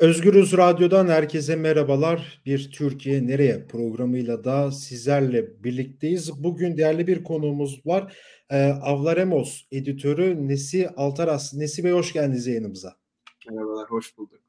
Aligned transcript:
Özgürüz 0.00 0.56
Radyo'dan 0.56 1.08
herkese 1.08 1.56
merhabalar. 1.56 2.42
Bir 2.46 2.70
Türkiye 2.70 3.26
Nereye 3.26 3.66
programıyla 3.66 4.44
da 4.44 4.72
sizlerle 4.72 5.64
birlikteyiz. 5.64 6.44
Bugün 6.44 6.76
değerli 6.76 7.06
bir 7.06 7.24
konuğumuz 7.24 7.86
var. 7.86 8.16
Ee, 8.50 8.56
Avlaremos 8.66 9.62
editörü 9.72 10.48
Nesi 10.48 10.88
Altaras. 10.88 11.54
Nesi 11.54 11.84
Bey 11.84 11.92
hoş 11.92 12.12
geldiniz 12.12 12.46
yayınımıza. 12.46 12.96
Merhabalar, 13.50 13.90
hoş 13.90 14.18
bulduk. 14.18 14.40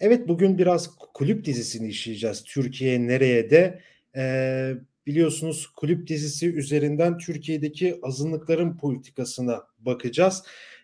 Evet 0.00 0.28
bugün 0.28 0.58
biraz 0.58 0.96
kulüp 0.96 1.44
dizisini 1.44 1.88
işleyeceğiz. 1.88 2.44
Türkiye 2.44 3.06
Nereye 3.06 3.50
de. 3.50 3.80
Ee, 4.16 4.74
biliyorsunuz 5.06 5.66
kulüp 5.66 6.06
dizisi 6.06 6.54
üzerinden 6.54 7.18
Türkiye'deki 7.18 7.98
azınlıkların 8.02 8.76
politikasına 8.76 9.62
bakacağız. 9.78 10.42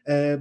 Ee, 0.09 0.39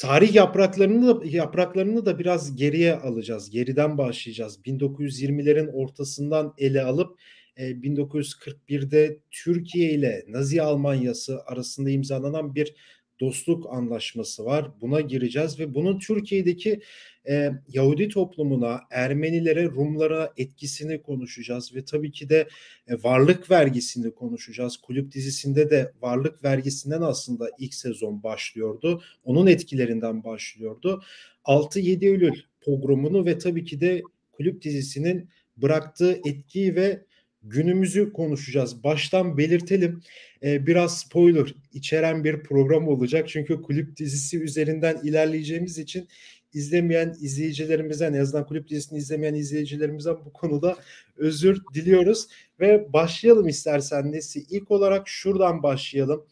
tarih 0.00 0.34
yapraklarını 0.34 1.20
da 1.20 1.26
yapraklarını 1.26 2.06
da 2.06 2.18
biraz 2.18 2.56
geriye 2.56 2.94
alacağız. 2.94 3.50
Geriden 3.50 3.98
başlayacağız. 3.98 4.60
1920'lerin 4.66 5.72
ortasından 5.72 6.54
ele 6.58 6.82
alıp 6.82 7.20
1941'de 7.56 9.04
e, 9.04 9.18
Türkiye 9.30 9.90
ile 9.90 10.24
Nazi 10.28 10.62
Almanyası 10.62 11.42
arasında 11.46 11.90
imzalanan 11.90 12.54
bir 12.54 12.74
dostluk 13.20 13.66
anlaşması 13.70 14.44
var. 14.44 14.70
Buna 14.80 15.00
gireceğiz 15.00 15.58
ve 15.58 15.74
bunun 15.74 15.98
Türkiye'deki 15.98 16.80
e, 17.28 17.50
Yahudi 17.68 18.08
toplumuna, 18.08 18.80
Ermenilere, 18.90 19.64
Rumlara 19.64 20.32
etkisini 20.36 21.02
konuşacağız 21.02 21.74
ve 21.74 21.84
tabii 21.84 22.12
ki 22.12 22.28
de 22.28 22.48
e, 22.88 22.94
varlık 23.02 23.50
vergisini 23.50 24.10
konuşacağız. 24.10 24.76
Kulüp 24.76 25.12
dizisinde 25.12 25.70
de 25.70 25.92
varlık 26.02 26.44
vergisinden 26.44 27.00
aslında 27.02 27.50
ilk 27.58 27.74
sezon 27.74 28.22
başlıyordu. 28.22 29.02
Onun 29.24 29.46
etkilerinden 29.46 30.24
başlıyordu. 30.24 31.02
6-7 31.44 32.04
Eylül 32.04 32.42
pogromunu 32.60 33.26
ve 33.26 33.38
tabii 33.38 33.64
ki 33.64 33.80
de 33.80 34.02
kulüp 34.32 34.62
dizisinin 34.62 35.28
bıraktığı 35.56 36.12
etkiyi 36.12 36.74
ve 36.74 37.04
günümüzü 37.42 38.12
konuşacağız. 38.12 38.84
Baştan 38.84 39.38
belirtelim 39.38 40.02
e, 40.42 40.66
biraz 40.66 40.98
spoiler 40.98 41.54
içeren 41.72 42.24
bir 42.24 42.42
program 42.42 42.88
olacak. 42.88 43.28
Çünkü 43.28 43.62
kulüp 43.62 43.96
dizisi 43.96 44.42
üzerinden 44.42 45.00
ilerleyeceğimiz 45.04 45.78
için 45.78 46.08
izlemeyen 46.52 47.14
izleyicilerimizden 47.20 48.14
en 48.14 48.20
azından 48.20 48.46
kulüp 48.46 48.68
dizisini 48.68 48.98
izlemeyen 48.98 49.34
izleyicilerimizden 49.34 50.16
bu 50.24 50.32
konuda 50.32 50.76
özür 51.16 51.60
diliyoruz. 51.74 52.26
Ve 52.60 52.92
başlayalım 52.92 53.48
istersen 53.48 54.12
Nesi. 54.12 54.40
İlk 54.50 54.70
olarak 54.70 55.08
şuradan 55.08 55.62
başlayalım. 55.62 56.26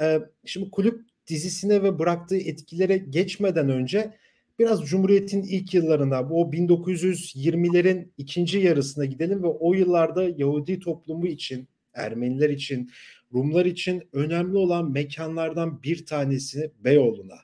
Ee, 0.00 0.20
şimdi 0.44 0.70
kulüp 0.70 1.00
dizisine 1.26 1.82
ve 1.82 1.98
bıraktığı 1.98 2.36
etkilere 2.36 2.96
geçmeden 2.96 3.68
önce 3.68 4.14
biraz 4.58 4.84
Cumhuriyet'in 4.84 5.42
ilk 5.42 5.74
yıllarına, 5.74 6.30
bu 6.30 6.52
1920'lerin 6.52 8.08
ikinci 8.18 8.58
yarısına 8.58 9.04
gidelim 9.04 9.42
ve 9.42 9.46
o 9.46 9.74
yıllarda 9.74 10.24
Yahudi 10.36 10.78
toplumu 10.78 11.26
için, 11.26 11.68
Ermeniler 11.94 12.50
için, 12.50 12.90
Rumlar 13.34 13.66
için 13.66 14.08
önemli 14.12 14.56
olan 14.56 14.90
mekanlardan 14.90 15.82
bir 15.82 16.06
tanesi 16.06 16.70
Beyoğlu'na. 16.84 17.34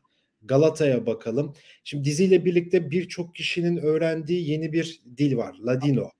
Galata'ya 0.43 1.07
bakalım. 1.07 1.55
Şimdi 1.85 2.05
diziyle 2.05 2.45
birlikte 2.45 2.91
birçok 2.91 3.35
kişinin 3.35 3.77
öğrendiği 3.77 4.51
yeni 4.51 4.73
bir 4.73 5.03
dil 5.17 5.37
var. 5.37 5.57
Ladino. 5.67 6.11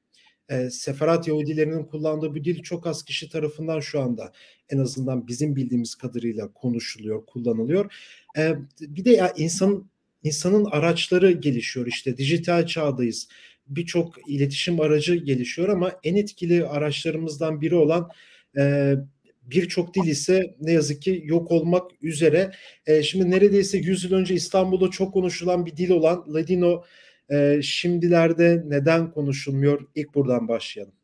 E, 0.49 0.71
Seferat 0.71 1.29
Yahudilerinin 1.29 1.85
kullandığı 1.85 2.35
bu 2.35 2.45
dil 2.45 2.63
çok 2.63 2.87
az 2.87 3.05
kişi 3.05 3.29
tarafından 3.29 3.81
şu 3.81 4.01
anda 4.01 4.33
en 4.71 4.79
azından 4.79 5.27
bizim 5.27 5.57
bildiğimiz 5.57 5.95
kadarıyla 5.95 6.53
konuşuluyor, 6.53 7.27
kullanılıyor. 7.27 7.93
E, 8.39 8.55
bir 8.81 9.05
de 9.05 9.11
ya 9.11 9.33
insan 9.37 9.89
insanın 10.25 10.65
araçları 10.65 11.31
gelişiyor 11.31 11.87
işte 11.87 12.17
dijital 12.17 12.67
çağdayız. 12.67 13.29
Birçok 13.67 14.31
iletişim 14.31 14.81
aracı 14.81 15.15
gelişiyor 15.15 15.69
ama 15.69 15.93
en 16.05 16.17
etkili 16.17 16.67
araçlarımızdan 16.67 17.61
biri 17.61 17.75
olan 17.75 18.11
e, 18.57 18.95
birçok 19.43 19.95
dil 19.95 20.07
ise 20.07 20.57
ne 20.61 20.73
yazık 20.73 21.03
ki 21.03 21.23
yok 21.25 21.51
olmak 21.51 21.91
üzere. 22.03 22.53
E, 22.87 23.03
şimdi 23.03 23.31
neredeyse 23.31 23.79
100 23.79 24.05
yıl 24.05 24.13
önce 24.13 24.35
İstanbul'da 24.35 24.91
çok 24.91 25.13
konuşulan 25.13 25.67
bir 25.67 25.77
dil 25.77 25.91
olan 25.91 26.25
Ladino 26.35 26.85
e, 27.31 27.63
şimdilerde 27.63 28.63
neden 28.67 29.11
konuşulmuyor? 29.11 29.87
İlk 29.95 30.15
buradan 30.15 30.49
başlayalım. 30.49 30.95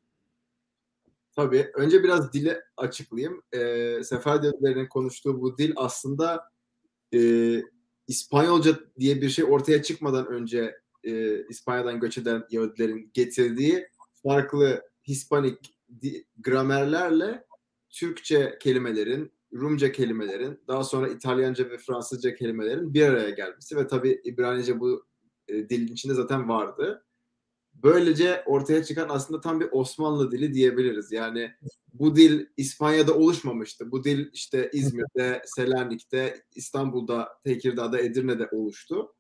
Tabii. 1.37 1.67
Önce 1.75 2.03
biraz 2.03 2.33
dili 2.33 2.57
açıklayayım. 2.77 3.43
E, 3.53 3.59
Sefardiyelilerin 4.05 4.87
konuştuğu 4.87 5.41
bu 5.41 5.59
dil 5.59 5.73
aslında 5.77 6.51
e, 7.15 7.19
İspanyolca 8.11 8.81
diye 8.99 9.23
bir 9.23 9.29
şey 9.29 9.45
ortaya 9.45 9.83
çıkmadan 9.83 10.27
önce 10.27 10.77
e, 11.05 11.43
İspanya'dan 11.47 12.01
göç 12.01 12.19
eden 12.19 12.45
Yahudilerin 12.51 13.11
getirdiği 13.15 13.89
farklı 14.23 14.83
Hispanik 15.09 15.59
gramerlerle 16.39 17.45
Türkçe 17.91 18.59
kelimelerin, 18.61 19.33
Rumca 19.53 19.93
kelimelerin, 19.93 20.61
daha 20.69 20.85
sonra 20.85 21.09
İtalyanca 21.09 21.71
ve 21.71 21.79
Fransızca 21.79 22.35
kelimelerin 22.35 22.95
bir 22.95 23.03
araya 23.03 23.31
gelmesi 23.31 23.77
ve 23.77 23.87
tabii 23.87 24.21
İbranice 24.25 24.81
bu 24.81 25.07
e, 25.49 25.69
dilin 25.69 25.93
içinde 25.93 26.15
zaten 26.15 26.49
vardı. 26.49 27.05
Böylece 27.83 28.43
ortaya 28.47 28.85
çıkan 28.85 29.09
aslında 29.09 29.41
tam 29.41 29.61
bir 29.61 29.69
Osmanlı 29.73 30.31
dili 30.31 30.55
diyebiliriz. 30.55 31.13
Yani 31.13 31.51
bu 31.93 32.17
dil 32.17 32.47
İspanya'da 32.57 33.15
oluşmamıştı. 33.15 33.91
Bu 33.91 34.05
dil 34.05 34.31
işte 34.33 34.71
İzmir'de, 34.73 35.43
Selanik'te, 35.45 36.45
İstanbul'da, 36.55 37.29
Tekirdağ'da, 37.45 37.99
Edirne'de 37.99 38.49
oluştu. 38.53 39.15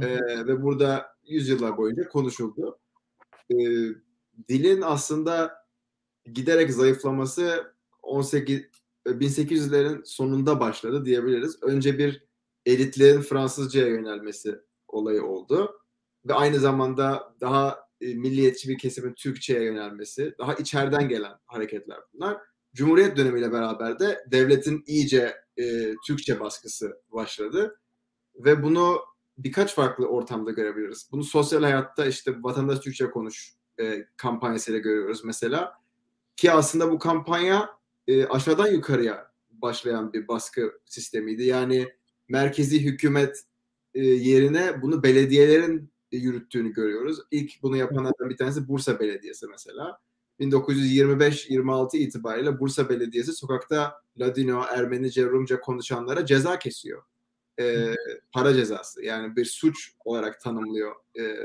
Ee, 0.00 0.18
ve 0.46 0.62
burada 0.62 1.06
yüzyıllar 1.24 1.76
boyunca 1.76 2.08
konuşuldu. 2.08 2.78
Ee, 3.50 3.56
dilin 4.48 4.82
aslında 4.82 5.52
giderek 6.32 6.72
zayıflaması 6.72 7.74
18 8.02 8.62
1800'lerin 9.06 10.02
sonunda 10.04 10.60
başladı 10.60 11.04
diyebiliriz. 11.04 11.62
Önce 11.62 11.98
bir 11.98 12.24
elitlerin 12.66 13.20
Fransızcaya 13.20 13.86
yönelmesi 13.86 14.60
olayı 14.88 15.24
oldu 15.24 15.80
ve 16.26 16.34
aynı 16.34 16.58
zamanda 16.58 17.34
daha 17.40 17.70
e, 17.70 17.83
milliyetçi 18.14 18.68
bir 18.68 18.78
kesimin 18.78 19.14
Türkçe'ye 19.14 19.64
yönelmesi, 19.64 20.34
daha 20.38 20.54
içeriden 20.54 21.08
gelen 21.08 21.32
hareketler 21.46 21.98
bunlar. 22.12 22.38
Cumhuriyet 22.74 23.16
dönemiyle 23.16 23.52
beraber 23.52 23.98
de 23.98 24.24
devletin 24.30 24.84
iyice 24.86 25.36
e, 25.56 25.94
Türkçe 26.06 26.40
baskısı 26.40 27.00
başladı 27.12 27.80
ve 28.34 28.62
bunu 28.62 29.00
birkaç 29.38 29.74
farklı 29.74 30.06
ortamda 30.06 30.50
görebiliriz. 30.50 31.08
Bunu 31.12 31.24
sosyal 31.24 31.62
hayatta 31.62 32.06
işte 32.06 32.42
vatandaş 32.42 32.78
Türkçe 32.78 33.10
konuş 33.10 33.54
e, 33.80 34.06
kampanyasıyla 34.16 34.80
görüyoruz 34.80 35.24
mesela. 35.24 35.72
Ki 36.36 36.52
aslında 36.52 36.90
bu 36.90 36.98
kampanya 36.98 37.70
e, 38.06 38.26
aşağıdan 38.26 38.66
yukarıya 38.66 39.30
başlayan 39.50 40.12
bir 40.12 40.28
baskı 40.28 40.72
sistemiydi. 40.84 41.44
Yani 41.44 41.88
merkezi 42.28 42.84
hükümet 42.84 43.44
e, 43.94 44.04
yerine 44.04 44.82
bunu 44.82 45.02
belediyelerin 45.02 45.93
yürüttüğünü 46.16 46.72
görüyoruz. 46.72 47.18
İlk 47.30 47.62
bunu 47.62 47.76
yapanlardan 47.76 48.30
bir 48.30 48.36
tanesi 48.36 48.68
Bursa 48.68 49.00
Belediyesi 49.00 49.46
mesela. 49.46 50.00
1925-26 50.40 51.96
itibariyle 51.96 52.60
Bursa 52.60 52.88
Belediyesi 52.88 53.32
sokakta 53.32 54.02
Ladino, 54.18 54.64
Ermenice, 54.70 55.24
Rumca 55.24 55.60
konuşanlara 55.60 56.26
ceza 56.26 56.58
kesiyor. 56.58 57.02
E, 57.60 57.94
para 58.32 58.54
cezası 58.54 59.04
yani 59.04 59.36
bir 59.36 59.44
suç 59.44 59.92
olarak 60.04 60.40
tanımlıyor 60.40 60.94
e, 61.18 61.36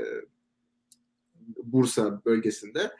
Bursa 1.62 2.24
bölgesinde. 2.24 2.90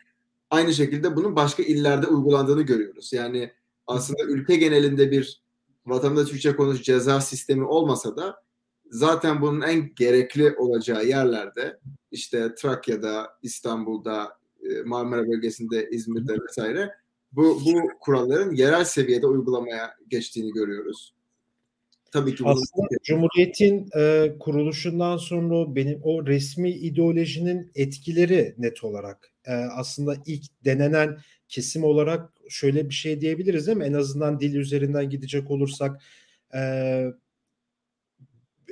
Aynı 0.50 0.74
şekilde 0.74 1.16
bunun 1.16 1.36
başka 1.36 1.62
illerde 1.62 2.06
uygulandığını 2.06 2.62
görüyoruz. 2.62 3.12
Yani 3.12 3.52
aslında 3.86 4.22
ülke 4.22 4.56
genelinde 4.56 5.10
bir 5.10 5.42
vatandaş 5.86 6.28
Türkçe 6.28 6.56
konuş 6.56 6.82
ceza 6.82 7.20
sistemi 7.20 7.64
olmasa 7.64 8.16
da 8.16 8.42
zaten 8.90 9.40
bunun 9.40 9.60
en 9.60 9.94
gerekli 9.96 10.56
olacağı 10.56 11.06
yerlerde 11.06 11.78
işte 12.10 12.54
Trakya'da, 12.54 13.38
İstanbul'da, 13.42 14.38
e, 14.62 14.82
Marmara 14.82 15.28
bölgesinde, 15.28 15.88
İzmir'de 15.90 16.32
vesaire 16.48 16.90
bu, 17.32 17.60
bu 17.64 17.88
kuralların 18.00 18.54
yerel 18.54 18.84
seviyede 18.84 19.26
uygulamaya 19.26 19.94
geçtiğini 20.08 20.52
görüyoruz. 20.52 21.14
Tabii 22.12 22.34
ki 22.34 22.44
aslında 22.46 22.88
Cumhuriyet'in 23.02 23.88
e, 23.96 24.34
kuruluşundan 24.40 25.16
sonra 25.16 25.76
benim 25.76 26.00
o 26.02 26.26
resmi 26.26 26.70
ideolojinin 26.70 27.70
etkileri 27.74 28.54
net 28.58 28.84
olarak 28.84 29.32
e, 29.44 29.52
aslında 29.52 30.16
ilk 30.26 30.42
denenen 30.64 31.18
kesim 31.48 31.84
olarak 31.84 32.30
şöyle 32.48 32.88
bir 32.88 32.94
şey 32.94 33.20
diyebiliriz 33.20 33.66
değil 33.66 33.78
mi? 33.78 33.84
En 33.84 33.92
azından 33.92 34.40
dil 34.40 34.54
üzerinden 34.54 35.10
gidecek 35.10 35.50
olursak 35.50 36.02
e, 36.54 36.60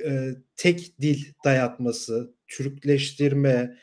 e, 0.05 0.29
tek 0.55 1.01
dil 1.01 1.25
dayatması, 1.45 2.33
Türkleştirme, 2.47 3.77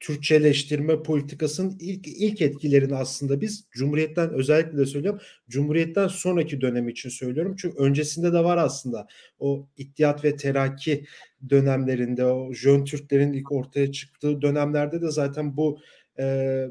Türkçeleştirme 0.00 1.02
politikasının 1.02 1.76
ilk 1.80 2.08
ilk 2.08 2.42
etkilerini 2.42 2.94
aslında 2.94 3.40
biz 3.40 3.64
Cumhuriyet'ten 3.70 4.30
özellikle 4.30 4.78
de 4.78 4.86
söylüyorum. 4.86 5.20
Cumhuriyet'ten 5.48 6.08
sonraki 6.08 6.60
dönem 6.60 6.88
için 6.88 7.08
söylüyorum. 7.08 7.56
Çünkü 7.58 7.78
öncesinde 7.78 8.32
de 8.32 8.44
var 8.44 8.56
aslında 8.56 9.06
o 9.38 9.68
İttihat 9.76 10.24
ve 10.24 10.36
Terakki 10.36 11.06
dönemlerinde 11.50 12.24
o 12.24 12.52
Jön 12.52 12.84
Türklerin 12.84 13.32
ilk 13.32 13.52
ortaya 13.52 13.92
çıktığı 13.92 14.42
dönemlerde 14.42 15.02
de 15.02 15.10
zaten 15.10 15.56
bu 15.56 15.78
e, 16.18 16.66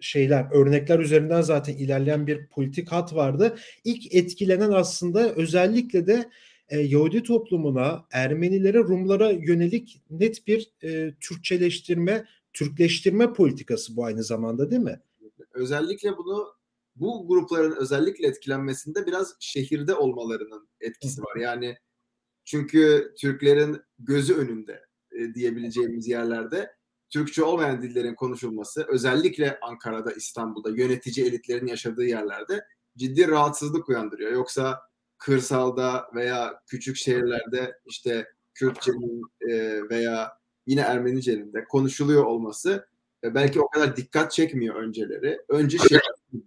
şeyler 0.00 0.46
örnekler 0.52 0.98
üzerinden 0.98 1.40
zaten 1.40 1.74
ilerleyen 1.74 2.26
bir 2.26 2.46
politik 2.46 2.92
hat 2.92 3.14
vardı. 3.14 3.56
İlk 3.84 4.14
etkilenen 4.14 4.70
aslında 4.70 5.34
özellikle 5.34 6.06
de 6.06 6.30
e, 6.68 6.78
Yahudi 6.78 7.22
toplumuna, 7.22 8.06
Ermenilere, 8.12 8.78
Rumlara 8.78 9.30
yönelik 9.30 10.02
net 10.10 10.46
bir 10.46 10.72
e, 10.82 11.14
Türkçeleştirme, 11.20 12.26
Türkleştirme 12.52 13.32
politikası 13.32 13.96
bu 13.96 14.04
aynı 14.04 14.22
zamanda 14.22 14.70
değil 14.70 14.82
mi? 14.82 15.00
Özellikle 15.52 16.16
bunu 16.16 16.54
bu 16.96 17.28
grupların 17.28 17.76
özellikle 17.80 18.26
etkilenmesinde 18.26 19.06
biraz 19.06 19.36
şehirde 19.40 19.94
olmalarının 19.94 20.68
etkisi 20.80 21.22
var. 21.22 21.36
Yani 21.36 21.76
çünkü 22.44 23.14
Türklerin 23.18 23.80
gözü 23.98 24.34
önünde 24.34 24.84
e, 25.12 25.34
diyebileceğimiz 25.34 26.08
yerlerde 26.08 26.70
Türkçe 27.10 27.42
olmayan 27.42 27.82
dillerin 27.82 28.14
konuşulması 28.14 28.86
özellikle 28.88 29.58
Ankara'da, 29.62 30.12
İstanbul'da 30.12 30.70
yönetici 30.70 31.26
elitlerin 31.26 31.66
yaşadığı 31.66 32.04
yerlerde 32.04 32.64
ciddi 32.96 33.28
rahatsızlık 33.28 33.88
uyandırıyor. 33.88 34.32
Yoksa 34.32 34.80
kırsalda 35.18 36.06
veya 36.14 36.60
küçük 36.66 36.96
şehirlerde 36.96 37.78
işte 37.86 38.28
Kürtçenin 38.54 39.22
e, 39.40 39.80
veya 39.90 40.38
yine 40.66 40.80
Ermenice'nin 40.80 41.52
de 41.52 41.64
konuşuluyor 41.64 42.24
olması 42.24 42.86
e, 43.24 43.34
belki 43.34 43.60
o 43.60 43.68
kadar 43.68 43.96
dikkat 43.96 44.32
çekmiyor 44.32 44.74
önceleri. 44.74 45.40
Önce 45.48 45.78
şey 45.78 45.98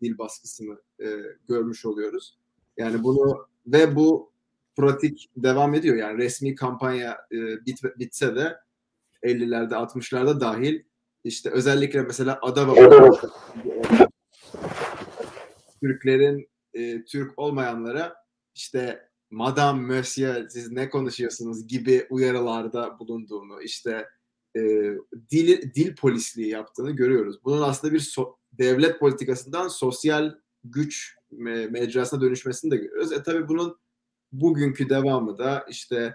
dil 0.01 0.17
baskısını 0.17 0.81
e, 0.99 1.05
görmüş 1.47 1.85
oluyoruz. 1.85 2.37
Yani 2.77 3.03
bunu 3.03 3.47
ve 3.67 3.95
bu 3.95 4.31
pratik 4.75 5.29
devam 5.37 5.73
ediyor. 5.73 5.95
Yani 5.95 6.17
resmi 6.17 6.55
kampanya 6.55 7.17
e, 7.31 7.65
bit, 7.65 7.83
bitse 7.83 8.35
de 8.35 8.57
50'lerde 9.23 9.73
60'larda 9.73 10.39
dahil 10.39 10.83
işte 11.23 11.49
özellikle 11.49 12.01
mesela 12.01 12.39
Ada 12.41 12.67
Baba 12.67 13.11
Türklerin 15.81 16.49
e, 16.73 17.05
Türk 17.05 17.39
olmayanlara 17.39 18.26
işte 18.57 19.09
Madame 19.31 19.95
Monsieur 19.95 20.49
siz 20.49 20.71
ne 20.71 20.89
konuşuyorsunuz 20.89 21.67
gibi 21.67 22.07
uyarılarda 22.09 22.99
bulunduğunu 22.99 23.61
işte 23.61 24.07
e, 24.55 24.61
dil, 25.31 25.73
dil 25.73 25.95
polisliği 25.95 26.49
yaptığını 26.49 26.91
görüyoruz. 26.91 27.43
Bunun 27.43 27.61
aslında 27.61 27.93
bir 27.93 27.99
so- 27.99 28.35
devlet 28.53 28.99
politikasından 28.99 29.67
sosyal 29.67 30.35
güç 30.63 31.15
me- 31.33 31.69
mecrasına 31.69 32.21
dönüşmesini 32.21 32.71
de 32.71 32.77
görüyoruz. 32.77 33.11
E 33.11 33.23
tabi 33.23 33.47
bunun 33.47 33.77
bugünkü 34.31 34.89
devamı 34.89 35.37
da 35.37 35.65
işte 35.69 36.13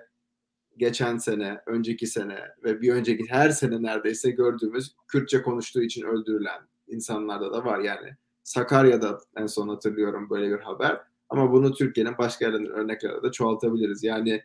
geçen 0.77 1.19
sene, 1.19 1.61
önceki 1.67 2.07
sene 2.07 2.39
ve 2.65 2.81
bir 2.81 2.93
önceki 2.93 3.25
her 3.29 3.51
sene 3.51 3.83
neredeyse 3.83 4.31
gördüğümüz 4.31 4.95
Kürtçe 5.09 5.43
konuştuğu 5.43 5.83
için 5.83 6.03
öldürülen 6.03 6.61
insanlarda 6.87 7.53
da 7.53 7.65
var. 7.65 7.81
Yani 7.81 8.17
Sakarya'da 8.43 9.21
en 9.37 9.47
son 9.47 9.69
hatırlıyorum 9.69 10.31
böyle 10.31 10.51
bir 10.51 10.63
haber. 10.63 11.12
Ama 11.33 11.53
bunu 11.53 11.75
Türkiye'nin 11.75 12.19
başka 12.19 12.45
yerlerinde 12.45 12.71
örneklerde 12.71 13.23
de 13.23 13.33
çoğaltabiliriz. 13.33 14.03
Yani 14.03 14.43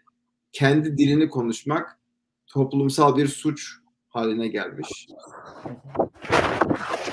kendi 0.51 0.97
dilini 0.97 1.29
konuşmak 1.29 1.99
toplumsal 2.47 3.17
bir 3.17 3.27
suç 3.27 3.71
haline 4.09 4.47
gelmiş. 4.47 5.07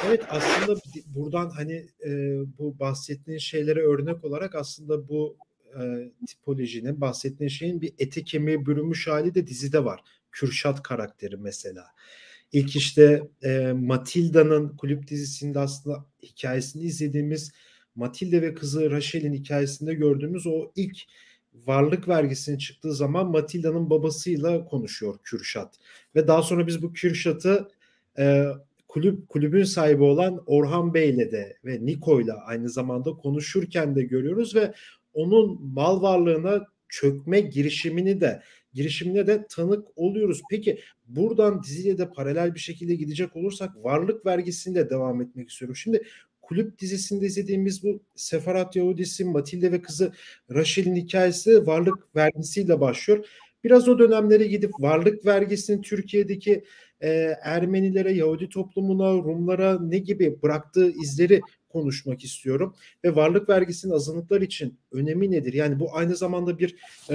Evet 0.06 0.22
aslında 0.28 0.80
buradan 1.06 1.50
hani 1.50 1.86
e, 2.06 2.38
bu 2.58 2.78
bahsettiğin 2.78 3.38
şeylere 3.38 3.82
örnek 3.82 4.24
olarak 4.24 4.54
aslında 4.54 5.08
bu 5.08 5.36
e, 5.80 6.10
tipolojinin 6.26 7.00
bahsettiğin 7.00 7.48
şeyin 7.48 7.80
bir 7.80 7.94
ete 7.98 8.24
kemiğe 8.24 8.66
bürünmüş 8.66 9.06
hali 9.06 9.34
de 9.34 9.46
dizide 9.46 9.84
var. 9.84 10.00
Kürşat 10.32 10.82
karakteri 10.82 11.36
mesela. 11.36 11.84
İlk 12.52 12.76
işte 12.76 13.28
e, 13.42 13.72
Matilda'nın 13.72 14.76
kulüp 14.76 15.08
dizisinde 15.08 15.58
aslında 15.58 16.04
hikayesini 16.22 16.82
izlediğimiz 16.82 17.52
Matilda 17.94 18.42
ve 18.42 18.54
kızı 18.54 18.90
Rachel'in 18.90 19.34
hikayesinde 19.34 19.94
gördüğümüz 19.94 20.46
o 20.46 20.72
ilk 20.76 20.96
varlık 21.54 22.08
vergisinin 22.08 22.58
çıktığı 22.58 22.94
zaman 22.94 23.30
Matilda'nın 23.30 23.90
babasıyla 23.90 24.64
konuşuyor 24.64 25.18
Kürşat. 25.22 25.74
Ve 26.14 26.28
daha 26.28 26.42
sonra 26.42 26.66
biz 26.66 26.82
bu 26.82 26.92
Kürşat'ı 26.92 27.68
e, 28.18 28.44
kulüp 28.88 29.28
kulübün 29.28 29.64
sahibi 29.64 30.02
olan 30.02 30.42
Orhan 30.46 30.94
Bey'le 30.94 31.30
de 31.32 31.56
ve 31.64 31.86
Niko'yla 31.86 32.36
aynı 32.46 32.68
zamanda 32.68 33.10
konuşurken 33.10 33.96
de 33.96 34.02
görüyoruz 34.02 34.54
ve 34.54 34.74
onun 35.14 35.72
mal 35.74 36.02
varlığına 36.02 36.66
çökme 36.88 37.40
girişimini 37.40 38.20
de 38.20 38.42
girişimine 38.72 39.26
de 39.26 39.46
tanık 39.50 39.88
oluyoruz. 39.96 40.42
Peki 40.50 40.80
buradan 41.08 41.62
diziye 41.62 41.98
de 41.98 42.10
paralel 42.10 42.54
bir 42.54 42.60
şekilde 42.60 42.94
gidecek 42.94 43.36
olursak 43.36 43.84
varlık 43.84 44.26
vergisinde 44.26 44.90
devam 44.90 45.22
etmek 45.22 45.50
istiyorum. 45.50 45.76
Şimdi 45.76 46.02
kulüp 46.48 46.78
dizisinde 46.78 47.26
izlediğimiz 47.26 47.84
bu 47.84 48.02
Sefarat 48.14 48.76
Yahudisi, 48.76 49.24
Matilde 49.24 49.72
ve 49.72 49.82
kızı 49.82 50.12
Rachel'in 50.54 50.96
hikayesi 50.96 51.66
varlık 51.66 52.16
vergisiyle 52.16 52.80
başlıyor. 52.80 53.26
Biraz 53.64 53.88
o 53.88 53.98
dönemlere 53.98 54.46
gidip 54.46 54.70
varlık 54.80 55.26
vergisinin 55.26 55.82
Türkiye'deki 55.82 56.64
e, 57.00 57.08
Ermenilere, 57.42 58.12
Yahudi 58.12 58.48
toplumuna, 58.48 59.12
Rumlara 59.12 59.80
ne 59.80 59.98
gibi 59.98 60.42
bıraktığı 60.42 60.90
izleri 60.90 61.40
konuşmak 61.68 62.24
istiyorum. 62.24 62.74
Ve 63.04 63.16
varlık 63.16 63.48
vergisinin 63.48 63.92
azınlıklar 63.92 64.40
için 64.40 64.78
önemi 64.92 65.30
nedir? 65.30 65.52
Yani 65.52 65.80
bu 65.80 65.96
aynı 65.96 66.16
zamanda 66.16 66.58
bir 66.58 66.76
e, 67.10 67.14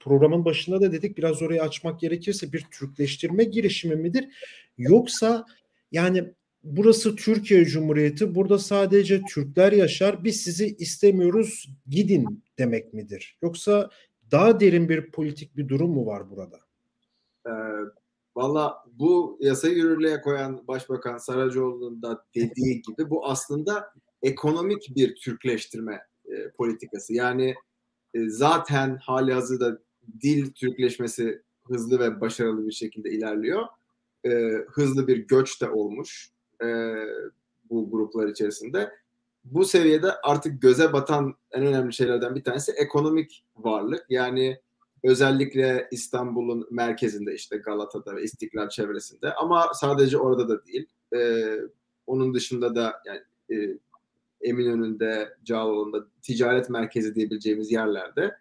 programın 0.00 0.44
başında 0.44 0.80
da 0.80 0.92
dedik 0.92 1.18
biraz 1.18 1.42
orayı 1.42 1.62
açmak 1.62 2.00
gerekirse 2.00 2.52
bir 2.52 2.66
Türkleştirme 2.70 3.44
girişimi 3.44 3.96
midir? 3.96 4.28
Yoksa 4.78 5.46
yani 5.92 6.24
burası 6.62 7.16
Türkiye 7.16 7.64
Cumhuriyeti 7.64 8.34
burada 8.34 8.58
sadece 8.58 9.22
Türkler 9.22 9.72
yaşar 9.72 10.24
biz 10.24 10.40
sizi 10.40 10.76
istemiyoruz 10.76 11.68
gidin 11.88 12.44
demek 12.58 12.94
midir? 12.94 13.38
Yoksa 13.42 13.90
daha 14.30 14.60
derin 14.60 14.88
bir 14.88 15.10
politik 15.10 15.56
bir 15.56 15.68
durum 15.68 15.90
mu 15.90 16.06
var 16.06 16.30
burada? 16.30 16.58
Ee, 17.46 17.50
Valla 18.38 18.84
bu 18.92 19.38
yasayı 19.40 19.76
yürürlüğe 19.76 20.20
koyan 20.20 20.68
Başbakan 20.68 21.18
Saracoğlu'nun 21.18 22.02
da 22.02 22.24
dediği 22.34 22.82
gibi 22.82 23.10
bu 23.10 23.26
aslında 23.26 23.92
ekonomik 24.22 24.96
bir 24.96 25.16
Türkleştirme 25.16 26.00
e, 26.24 26.50
politikası. 26.50 27.14
Yani 27.14 27.54
e, 28.14 28.28
zaten 28.28 28.96
hali 28.96 29.32
hazırda 29.32 29.78
dil 30.20 30.52
Türkleşmesi 30.52 31.42
hızlı 31.64 31.98
ve 31.98 32.20
başarılı 32.20 32.66
bir 32.66 32.72
şekilde 32.72 33.10
ilerliyor. 33.10 33.66
E, 34.24 34.30
hızlı 34.68 35.08
bir 35.08 35.16
göç 35.16 35.60
de 35.62 35.70
olmuş 35.70 36.30
e, 36.62 36.96
bu 37.70 37.90
gruplar 37.90 38.28
içerisinde. 38.28 38.90
Bu 39.44 39.64
seviyede 39.64 40.12
artık 40.22 40.62
göze 40.62 40.92
batan 40.92 41.34
en 41.52 41.66
önemli 41.66 41.92
şeylerden 41.92 42.34
bir 42.34 42.44
tanesi 42.44 42.72
ekonomik 42.72 43.44
varlık. 43.56 44.06
Yani 44.08 44.60
özellikle 45.04 45.88
İstanbul'un 45.90 46.66
merkezinde 46.70 47.34
işte 47.34 47.56
Galata'da 47.56 48.16
ve 48.16 48.22
İstiklal 48.22 48.68
çevresinde 48.68 49.34
ama 49.34 49.70
sadece 49.74 50.18
orada 50.18 50.48
da 50.48 50.66
değil. 50.66 50.86
E, 51.16 51.46
onun 52.06 52.34
dışında 52.34 52.74
da 52.74 53.02
yani 53.06 53.20
e, 53.50 53.78
Eminönü'nde, 54.40 55.36
Cağaloğlu'nda 55.44 56.06
ticaret 56.22 56.70
merkezi 56.70 57.14
diyebileceğimiz 57.14 57.72
yerlerde 57.72 58.36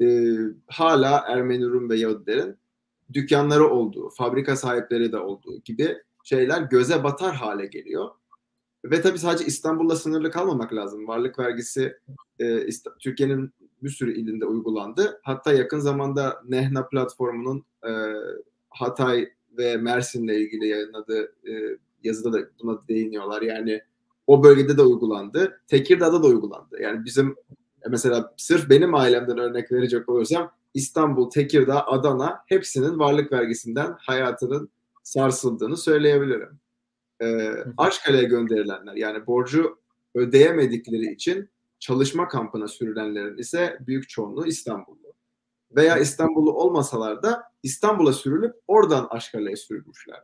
e, 0.00 0.36
hala 0.66 1.24
Ermeni, 1.28 1.64
Rum 1.64 1.90
ve 1.90 1.96
Yahudilerin 1.96 2.56
dükkanları 3.12 3.68
olduğu, 3.68 4.10
fabrika 4.10 4.56
sahipleri 4.56 5.12
de 5.12 5.18
olduğu 5.18 5.60
gibi 5.60 5.98
şeyler 6.24 6.62
göze 6.62 7.04
batar 7.04 7.34
hale 7.34 7.66
geliyor. 7.66 8.10
Ve 8.84 9.02
tabii 9.02 9.18
sadece 9.18 9.44
İstanbul'la 9.44 9.96
sınırlı 9.96 10.30
kalmamak 10.30 10.74
lazım. 10.74 11.08
Varlık 11.08 11.38
vergisi 11.38 11.96
e, 12.40 12.66
Türkiye'nin 13.00 13.54
bir 13.82 13.88
sürü 13.88 14.12
ilinde 14.12 14.46
uygulandı. 14.46 15.20
Hatta 15.22 15.52
yakın 15.52 15.78
zamanda 15.78 16.42
Nehna 16.48 16.88
platformunun 16.88 17.64
e, 17.86 17.92
Hatay 18.70 19.28
ve 19.58 19.76
Mersin'le 19.76 20.28
ilgili 20.28 20.68
yayınladığı 20.68 21.22
e, 21.22 21.78
yazıda 22.02 22.32
da 22.32 22.48
buna 22.62 22.88
değiniyorlar. 22.88 23.42
Yani 23.42 23.82
o 24.26 24.44
bölgede 24.44 24.76
de 24.76 24.82
uygulandı. 24.82 25.60
Tekirdağ'da 25.66 26.22
da 26.22 26.26
uygulandı. 26.26 26.82
Yani 26.82 27.04
bizim 27.04 27.36
e, 27.86 27.88
mesela 27.88 28.34
sırf 28.36 28.70
benim 28.70 28.94
ailemden 28.94 29.38
örnek 29.38 29.72
verecek 29.72 30.08
olursam 30.08 30.50
İstanbul, 30.74 31.30
Tekirdağ, 31.30 31.86
Adana 31.86 32.40
hepsinin 32.46 32.98
varlık 32.98 33.32
vergisinden 33.32 33.94
hayatının 33.98 34.70
sarsıldığını 35.04 35.76
söyleyebilirim. 35.76 36.60
Ee, 37.22 37.50
Aşkale'ye 37.76 38.24
gönderilenler 38.24 38.94
yani 38.94 39.26
borcu 39.26 39.78
ödeyemedikleri 40.14 41.12
için 41.12 41.50
çalışma 41.78 42.28
kampına 42.28 42.68
sürülenlerin 42.68 43.38
ise 43.38 43.78
büyük 43.80 44.08
çoğunluğu 44.08 44.46
İstanbullu. 44.46 45.14
Veya 45.76 45.98
İstanbullu 45.98 46.52
olmasalar 46.52 47.22
da 47.22 47.42
İstanbul'a 47.62 48.12
sürülüp 48.12 48.54
oradan 48.66 49.06
Aşkale'ye 49.10 49.56
sürülmüşler. 49.56 50.22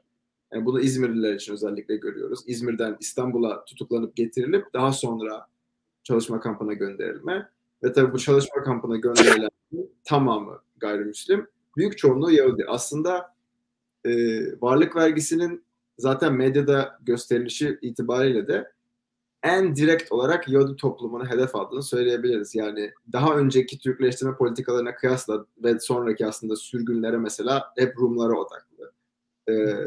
Yani 0.53 0.65
bunu 0.65 0.81
İzmirliler 0.81 1.35
için 1.35 1.53
özellikle 1.53 1.97
görüyoruz. 1.97 2.41
İzmir'den 2.47 2.97
İstanbul'a 3.01 3.65
tutuklanıp 3.65 4.17
getirilip 4.17 4.73
daha 4.75 4.93
sonra 4.93 5.47
çalışma 6.03 6.41
kampına 6.41 6.73
gönderilme. 6.73 7.49
Ve 7.83 7.93
tabii 7.93 8.13
bu 8.13 8.19
çalışma 8.19 8.63
kampına 8.63 8.97
gönderilen 8.97 9.51
tamamı 10.05 10.63
gayrimüslim. 10.77 11.47
büyük 11.77 11.99
çoğunluğu 11.99 12.31
Yahudi. 12.31 12.65
Aslında 12.69 13.35
e, 14.05 14.11
varlık 14.61 14.97
vergisinin 14.97 15.65
zaten 15.99 16.35
medyada 16.35 16.99
gösterilişi 17.03 17.79
itibariyle 17.83 18.49
de 18.49 18.73
en 19.43 19.77
direkt 19.77 20.13
olarak 20.13 20.49
Yahudi 20.49 20.77
toplumunu 20.77 21.31
hedef 21.31 21.57
aldığını 21.57 21.83
söyleyebiliriz. 21.83 22.55
Yani 22.55 22.93
daha 23.13 23.37
önceki 23.37 23.79
Türkleştirme 23.79 24.37
politikalarına 24.37 24.95
kıyasla 24.95 25.47
ve 25.65 25.81
sonraki 25.81 26.27
aslında 26.27 26.57
sürgünlere 26.57 27.17
mesela 27.17 27.73
hep 27.79 27.99
Rumlara 27.99 28.35
odaklı. 28.35 28.93
Ee, 29.49 29.87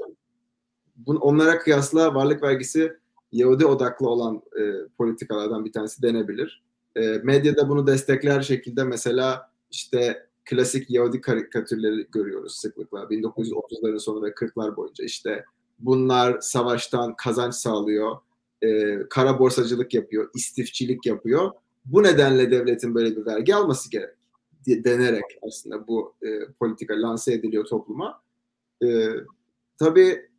bun, 0.96 1.16
onlara 1.16 1.60
kıyasla 1.60 2.16
varlık 2.16 2.44
vergisi 2.44 2.98
Yahudi 3.32 3.66
odaklı 3.66 4.10
olan 4.10 4.42
e, 4.60 4.88
politikalardan 4.98 5.66
bir 5.66 5.72
tanesi 5.72 6.02
denebilir. 6.02 6.64
E, 6.96 7.02
medyada 7.24 7.70
bunu 7.70 7.88
destekler 7.88 8.42
şekilde 8.42 8.84
mesela 8.84 9.52
işte 9.72 10.28
klasik 10.46 10.90
Yahudi 10.90 11.22
karikatürleri 11.22 12.08
görüyoruz 12.12 12.56
sıklıkla. 12.56 13.00
1930'ların 13.00 14.00
sonu 14.00 14.26
ve 14.26 14.30
40'lar 14.30 14.76
boyunca 14.76 15.04
işte 15.04 15.46
bunlar 15.80 16.40
savaştan 16.42 17.16
kazanç 17.16 17.56
sağlıyor, 17.56 18.18
e, 18.62 19.00
kara 19.10 19.40
borsacılık 19.40 19.94
yapıyor, 19.94 20.30
istifçilik 20.36 21.06
yapıyor. 21.06 21.52
Bu 21.86 22.04
nedenle 22.04 22.52
devletin 22.52 22.96
böyle 22.96 23.16
bir 23.16 23.26
vergi 23.26 23.56
alması 23.56 23.92
gerek 23.92 24.10
denerek 24.68 25.24
aslında 25.42 25.88
bu 25.88 26.14
e, 26.22 26.40
politika 26.60 26.94
lanse 27.02 27.34
ediliyor 27.34 27.66
topluma. 27.66 28.22
E, 28.84 29.10
tabii 29.80 30.30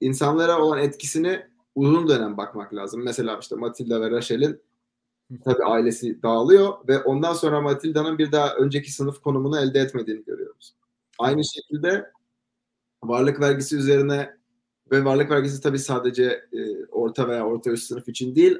insanlara 0.00 0.62
olan 0.62 0.78
etkisini 0.78 1.42
uzun 1.74 2.08
dönem 2.08 2.36
bakmak 2.36 2.74
lazım. 2.74 3.02
Mesela 3.04 3.38
işte 3.40 3.56
Matilda 3.56 4.00
ve 4.00 4.10
Rachel'in 4.10 4.60
tabii 5.44 5.64
ailesi 5.64 6.22
dağılıyor 6.22 6.88
ve 6.88 6.98
ondan 6.98 7.32
sonra 7.32 7.60
Matilda'nın 7.60 8.18
bir 8.18 8.32
daha 8.32 8.54
önceki 8.54 8.92
sınıf 8.92 9.20
konumunu 9.20 9.60
elde 9.60 9.80
etmediğini 9.80 10.24
görüyoruz. 10.24 10.74
Aynı 11.18 11.42
şekilde 11.44 12.10
varlık 13.04 13.40
vergisi 13.40 13.76
üzerine 13.76 14.36
ve 14.90 15.04
varlık 15.04 15.30
vergisi 15.30 15.62
tabii 15.62 15.78
sadece 15.78 16.24
e, 16.52 16.86
orta 16.86 17.28
veya 17.28 17.46
orta 17.46 17.70
üst 17.70 17.86
sınıf 17.88 18.08
için 18.08 18.34
değil, 18.34 18.58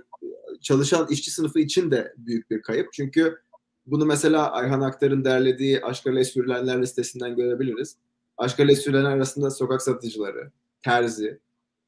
çalışan 0.60 1.06
işçi 1.10 1.30
sınıfı 1.30 1.60
için 1.60 1.90
de 1.90 2.14
büyük 2.16 2.50
bir 2.50 2.62
kayıp. 2.62 2.92
Çünkü 2.92 3.38
bunu 3.86 4.06
mesela 4.06 4.52
Ayhan 4.52 4.80
Aktar'ın 4.80 5.24
derlediği 5.24 5.84
Aşkale 5.84 6.24
Sürülenler 6.24 6.82
listesinden 6.82 7.36
görebiliriz. 7.36 7.96
Aşkale 8.36 8.76
Sürülenler 8.76 9.10
arasında 9.10 9.50
sokak 9.50 9.82
satıcıları, 9.82 10.50
terzi, 10.82 11.38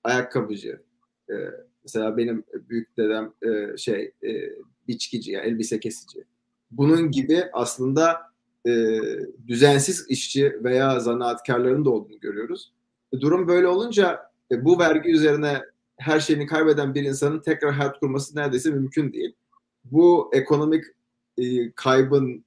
ayakkabıcı, 0.04 0.82
e, 1.30 1.34
mesela 1.82 2.16
benim 2.16 2.44
büyük 2.54 2.96
dedem 2.96 3.32
e, 3.42 3.76
şey 3.76 4.12
e, 4.22 4.52
biçkici, 4.88 5.32
yani 5.32 5.46
elbise 5.46 5.80
kesici. 5.80 6.24
Bunun 6.70 7.10
gibi 7.10 7.44
aslında 7.52 8.20
e, 8.66 9.00
düzensiz 9.48 10.06
işçi 10.08 10.64
veya 10.64 11.00
zanaatkarların 11.00 11.84
da 11.84 11.90
olduğunu 11.90 12.20
görüyoruz. 12.20 12.72
Durum 13.20 13.48
böyle 13.48 13.66
olunca 13.66 14.30
e, 14.50 14.64
bu 14.64 14.78
vergi 14.78 15.10
üzerine 15.10 15.62
her 15.96 16.20
şeyini 16.20 16.46
kaybeden 16.46 16.94
bir 16.94 17.02
insanın 17.02 17.40
tekrar 17.40 17.72
hayat 17.72 18.00
kurması 18.00 18.36
neredeyse 18.36 18.70
mümkün 18.70 19.12
değil. 19.12 19.34
Bu 19.84 20.30
ekonomik 20.32 20.84
e, 21.38 21.72
kaybın 21.72 22.44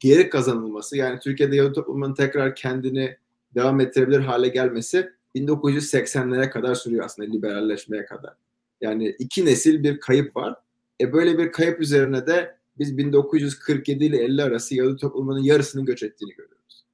geri 0.00 0.30
kazanılması 0.30 0.96
yani 0.96 1.18
Türkiye'de 1.18 1.56
Yahudi 1.56 1.72
toplumunun 1.72 2.14
tekrar 2.14 2.54
kendini 2.54 3.16
devam 3.54 3.80
ettirebilir 3.80 4.20
hale 4.20 4.48
gelmesi 4.48 5.10
1980'lere 5.36 6.50
kadar 6.50 6.74
sürüyor 6.74 7.04
aslında 7.04 7.30
liberalleşmeye 7.30 8.04
kadar. 8.04 8.34
Yani 8.80 9.16
iki 9.18 9.44
nesil 9.44 9.82
bir 9.82 10.00
kayıp 10.00 10.36
var. 10.36 10.54
E 11.00 11.12
böyle 11.12 11.38
bir 11.38 11.52
kayıp 11.52 11.80
üzerine 11.80 12.26
de 12.26 12.56
biz 12.78 12.98
1947 12.98 14.04
ile 14.04 14.18
50 14.18 14.42
arası 14.42 14.74
Yahudi 14.74 14.96
toplumunun 14.96 15.42
yarısının 15.42 15.84
göç 15.84 16.02
ettiğini 16.02 16.30
görüyoruz. 16.30 16.84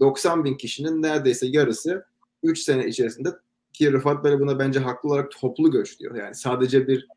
90 0.00 0.44
bin 0.44 0.54
kişinin 0.54 1.02
neredeyse 1.02 1.46
yarısı 1.46 2.04
3 2.42 2.58
sene 2.58 2.86
içerisinde 2.86 3.28
ki 3.72 3.92
Rıfat 3.92 4.24
Bey 4.24 4.40
buna 4.40 4.58
bence 4.58 4.80
haklı 4.80 5.08
olarak 5.08 5.30
toplu 5.30 5.70
göç 5.70 6.00
diyor. 6.00 6.14
Yani 6.14 6.34
sadece 6.34 6.88
bir 6.88 7.08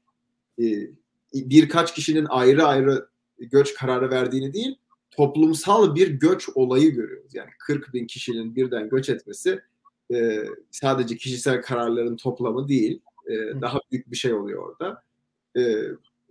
e, 0.60 0.64
birkaç 1.34 1.94
kişinin 1.94 2.26
ayrı 2.30 2.66
ayrı 2.66 3.08
göç 3.40 3.74
kararı 3.74 4.12
verdiğini 4.12 4.54
değil, 4.54 4.76
toplumsal 5.12 5.96
bir 5.96 6.08
göç 6.08 6.50
olayı 6.56 6.92
görüyoruz. 6.92 7.36
Yani 7.36 7.50
40 7.60 7.94
bin 7.94 8.08
kişinin 8.08 8.56
birden 8.56 8.90
göç 8.90 9.10
etmesi 9.10 9.62
e, 10.14 10.44
sadece 10.72 11.18
kişisel 11.18 11.62
kararların 11.62 12.16
toplamı 12.18 12.68
değil, 12.68 13.02
e, 13.28 13.62
daha 13.62 13.80
büyük 13.92 14.12
bir 14.12 14.18
şey 14.18 14.34
oluyor 14.34 14.64
orada. 14.70 15.04
E, 15.58 15.62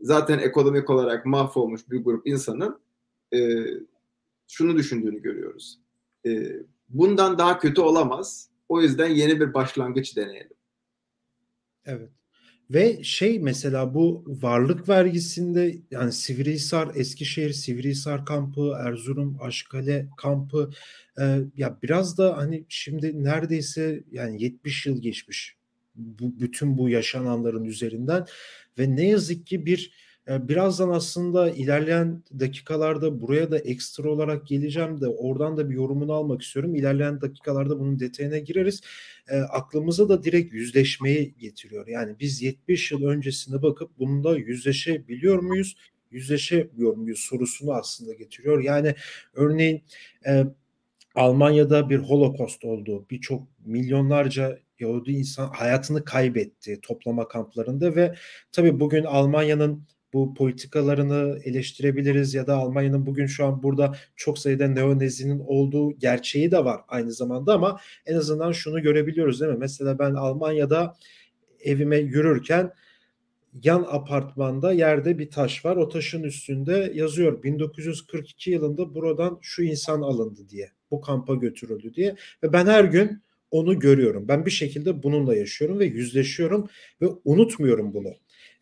zaten 0.01 0.39
ekonomik 0.39 0.91
olarak 0.91 1.27
mahvolmuş 1.27 1.91
bir 1.91 2.05
grup 2.05 2.27
insanın 2.27 2.81
e, 3.35 3.39
şunu 4.49 4.77
düşündüğünü 4.77 5.23
görüyoruz. 5.23 5.79
E, 6.27 6.53
bundan 6.89 7.39
daha 7.39 7.59
kötü 7.59 7.81
olamaz 7.81 8.51
o 8.69 8.83
yüzden 8.83 9.09
yeni 9.09 9.41
bir 9.41 9.55
başlangıç 9.55 10.17
deneyelim. 10.17 10.57
Evet. 11.85 12.11
Ve 12.71 13.05
şey 13.05 13.39
mesela 13.39 13.95
bu 13.95 14.25
varlık 14.27 14.89
vergisinde 14.89 15.77
yani 15.91 16.13
Sivrihisar, 16.13 16.91
Eskişehir, 16.95 17.53
Sivrihisar 17.53 18.27
kampı, 18.27 18.77
Erzurum, 18.87 19.39
Aşkale 19.41 20.09
kampı 20.17 20.71
e, 21.21 21.41
ya 21.57 21.79
biraz 21.83 22.19
da 22.19 22.37
hani 22.37 22.65
şimdi 22.69 23.25
neredeyse 23.25 24.05
yani 24.11 24.43
70 24.43 24.87
yıl 24.87 25.03
geçmiş 25.03 25.60
bu 25.95 26.41
bütün 26.41 26.79
bu 26.79 26.89
yaşananların 26.89 27.65
üzerinden 27.65 28.27
ve 28.79 28.97
ne 28.97 29.09
yazık 29.09 29.47
ki 29.47 29.67
bir 29.67 29.93
e, 30.29 30.49
birazdan 30.49 30.89
aslında 30.89 31.51
ilerleyen 31.51 32.23
dakikalarda 32.39 33.21
buraya 33.21 33.51
da 33.51 33.59
ekstra 33.59 34.11
olarak 34.11 34.47
geleceğim 34.47 35.01
de 35.01 35.09
oradan 35.09 35.57
da 35.57 35.71
bir 35.71 35.75
yorumunu 35.75 36.13
almak 36.13 36.43
istiyorum. 36.43 36.75
İlerleyen 36.75 37.21
dakikalarda 37.21 37.81
bunun 37.81 38.01
detayına 38.01 38.39
gireriz. 38.39 38.81
E, 39.29 39.37
aklımıza 39.39 40.09
da 40.09 40.25
direkt 40.25 40.53
yüzleşmeyi 40.53 41.35
getiriyor. 41.39 41.87
Yani 41.87 42.17
biz 42.21 42.43
70 42.43 42.93
yıl 42.93 43.03
öncesine 43.05 43.63
bakıp 43.63 43.91
bununla 43.99 44.37
yüzleşebiliyor 44.37 45.39
muyuz? 45.39 45.77
Yüzleşemiyor 46.11 46.97
muyuz 46.97 47.21
sorusunu 47.21 47.73
aslında 47.73 48.15
getiriyor. 48.15 48.63
Yani 48.65 48.95
örneğin 49.35 49.83
e, 50.27 50.45
Almanya'da 51.15 51.91
bir 51.91 51.99
holokost 51.99 52.65
oldu. 52.65 53.07
Birçok 53.11 53.49
milyonlarca 53.65 54.59
Yahudi 54.81 55.13
insan 55.13 55.49
hayatını 55.49 56.05
kaybetti 56.05 56.81
toplama 56.83 57.29
kamplarında 57.29 57.97
ve 57.97 58.15
tabii 58.53 58.81
bugün 58.81 59.05
Almanya'nın 59.05 59.85
bu 60.13 60.35
politikalarını 60.35 61.39
eleştirebiliriz 61.45 62.35
ya 62.35 62.47
da 62.47 62.57
Almanya'nın 62.57 63.07
bugün 63.07 63.27
şu 63.27 63.47
an 63.47 63.63
burada 63.63 63.97
çok 64.17 64.39
sayıda 64.39 64.69
neonezinin 64.69 65.43
olduğu 65.47 65.99
gerçeği 65.99 66.51
de 66.51 66.65
var 66.65 66.81
aynı 66.89 67.13
zamanda 67.13 67.55
ama 67.55 67.81
en 68.07 68.17
azından 68.17 68.53
şunu 68.53 68.83
görebiliyoruz 68.83 69.41
değil 69.41 69.53
mi? 69.53 69.59
Mesela 69.59 69.99
ben 69.99 70.15
Almanya'da 70.15 70.97
evime 71.61 71.97
yürürken 71.97 72.73
yan 73.63 73.87
apartmanda 73.91 74.73
yerde 74.73 75.19
bir 75.19 75.31
taş 75.31 75.65
var. 75.65 75.77
O 75.77 75.89
taşın 75.89 76.23
üstünde 76.23 76.93
yazıyor 76.95 77.43
1942 77.43 78.51
yılında 78.51 78.95
buradan 78.95 79.39
şu 79.43 79.63
insan 79.63 80.03
alındı 80.03 80.49
diye. 80.49 80.71
Bu 80.91 81.01
kampa 81.01 81.35
götürüldü 81.35 81.95
diye. 81.95 82.17
Ve 82.43 82.53
ben 82.53 82.67
her 82.67 82.85
gün 82.85 83.23
onu 83.51 83.79
görüyorum. 83.79 84.29
Ben 84.29 84.47
bir 84.47 84.51
şekilde 84.51 85.03
bununla 85.03 85.37
yaşıyorum 85.37 85.79
ve 85.79 85.85
yüzleşiyorum 85.85 86.69
ve 87.03 87.07
unutmuyorum 87.25 87.95
bunu. 87.95 88.09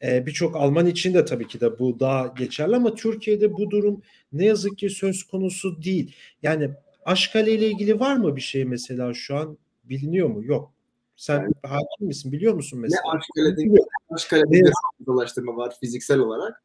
Ee, 0.02 0.26
Birçok 0.26 0.56
Alman 0.56 0.86
için 0.86 1.14
de 1.14 1.24
tabii 1.24 1.46
ki 1.46 1.60
de 1.60 1.78
bu 1.78 2.00
daha 2.00 2.26
geçerli 2.26 2.76
ama 2.76 2.94
Türkiye'de 2.94 3.52
bu 3.52 3.70
durum 3.70 4.02
ne 4.32 4.44
yazık 4.44 4.78
ki 4.78 4.90
söz 4.90 5.22
konusu 5.22 5.82
değil. 5.82 6.14
Yani 6.42 6.70
Aşkale 7.04 7.52
ile 7.52 7.66
ilgili 7.66 8.00
var 8.00 8.16
mı 8.16 8.36
bir 8.36 8.40
şey 8.40 8.64
mesela 8.64 9.14
şu 9.14 9.36
an 9.36 9.58
biliniyor 9.84 10.28
mu? 10.28 10.44
Yok. 10.44 10.72
Sen 11.16 11.34
yani, 11.34 11.52
hakim 11.62 12.06
misin? 12.06 12.32
Biliyor 12.32 12.54
musun 12.54 12.80
mesela? 12.80 13.00
Ne 13.04 13.18
Aşkale'de, 13.18 13.74
ne? 13.74 13.78
Aşkale'de 14.10 14.50
bir 14.50 14.72
hafızalaştırma 14.84 15.56
var 15.56 15.74
fiziksel 15.80 16.18
olarak. 16.18 16.62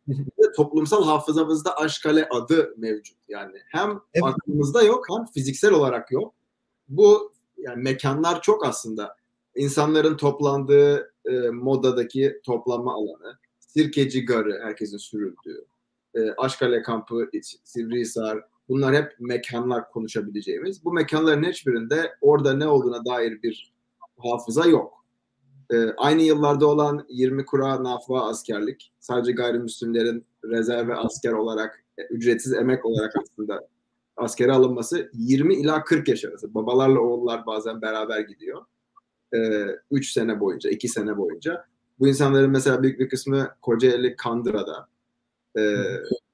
toplumsal 0.55 1.05
hafızamızda 1.05 1.77
Aşkale 1.77 2.29
adı 2.29 2.73
mevcut. 2.77 3.17
Yani 3.27 3.57
hem 3.67 3.89
evet. 4.13 4.23
aklımızda 4.23 4.83
yok 4.83 5.05
hem 5.09 5.25
fiziksel 5.25 5.71
olarak 5.71 6.11
yok. 6.11 6.33
Bu 6.89 7.33
yani 7.63 7.83
mekanlar 7.83 8.41
çok 8.41 8.65
aslında. 8.65 9.15
insanların 9.55 10.17
toplandığı 10.17 11.13
e, 11.25 11.49
modadaki 11.49 12.39
toplanma 12.43 12.93
alanı, 12.93 13.37
Sirkeci 13.59 14.25
Garı 14.25 14.59
herkesin 14.63 14.97
sürüldüğü, 14.97 15.65
e, 16.15 16.31
Aşkale 16.37 16.81
Kampı, 16.81 17.29
Sivrihisar 17.63 18.39
bunlar 18.69 18.95
hep 18.95 19.15
mekanlar 19.19 19.91
konuşabileceğimiz. 19.91 20.85
Bu 20.85 20.93
mekanların 20.93 21.43
hiçbirinde 21.43 22.13
orada 22.21 22.53
ne 22.53 22.67
olduğuna 22.67 23.05
dair 23.05 23.41
bir 23.43 23.73
hafıza 24.17 24.65
yok. 24.65 25.05
E, 25.73 25.75
aynı 25.97 26.21
yıllarda 26.21 26.67
olan 26.67 27.05
20 27.09 27.45
kura 27.45 27.83
nafva 27.83 28.29
askerlik 28.29 28.91
sadece 28.99 29.31
gayrimüslimlerin 29.31 30.25
rezerve 30.45 30.95
asker 30.95 31.31
olarak 31.31 31.83
e, 31.97 32.03
ücretsiz 32.03 32.53
emek 32.53 32.85
olarak 32.85 33.13
aslında 33.21 33.67
askere 34.17 34.51
alınması 34.51 35.09
20 35.13 35.55
ila 35.55 35.83
40 35.83 36.07
yaş 36.07 36.25
arası. 36.25 36.53
Babalarla 36.53 36.99
oğullar 36.99 37.45
bazen 37.45 37.81
beraber 37.81 38.19
gidiyor. 38.19 38.65
3 39.91 40.09
e, 40.09 40.11
sene 40.13 40.39
boyunca, 40.39 40.69
2 40.69 40.87
sene 40.87 41.17
boyunca. 41.17 41.65
Bu 41.99 42.07
insanların 42.07 42.51
mesela 42.51 42.83
büyük 42.83 42.99
bir 42.99 43.09
kısmı 43.09 43.49
Kocaeli 43.61 44.15
Kandıra'da 44.15 44.87
e, 45.57 45.61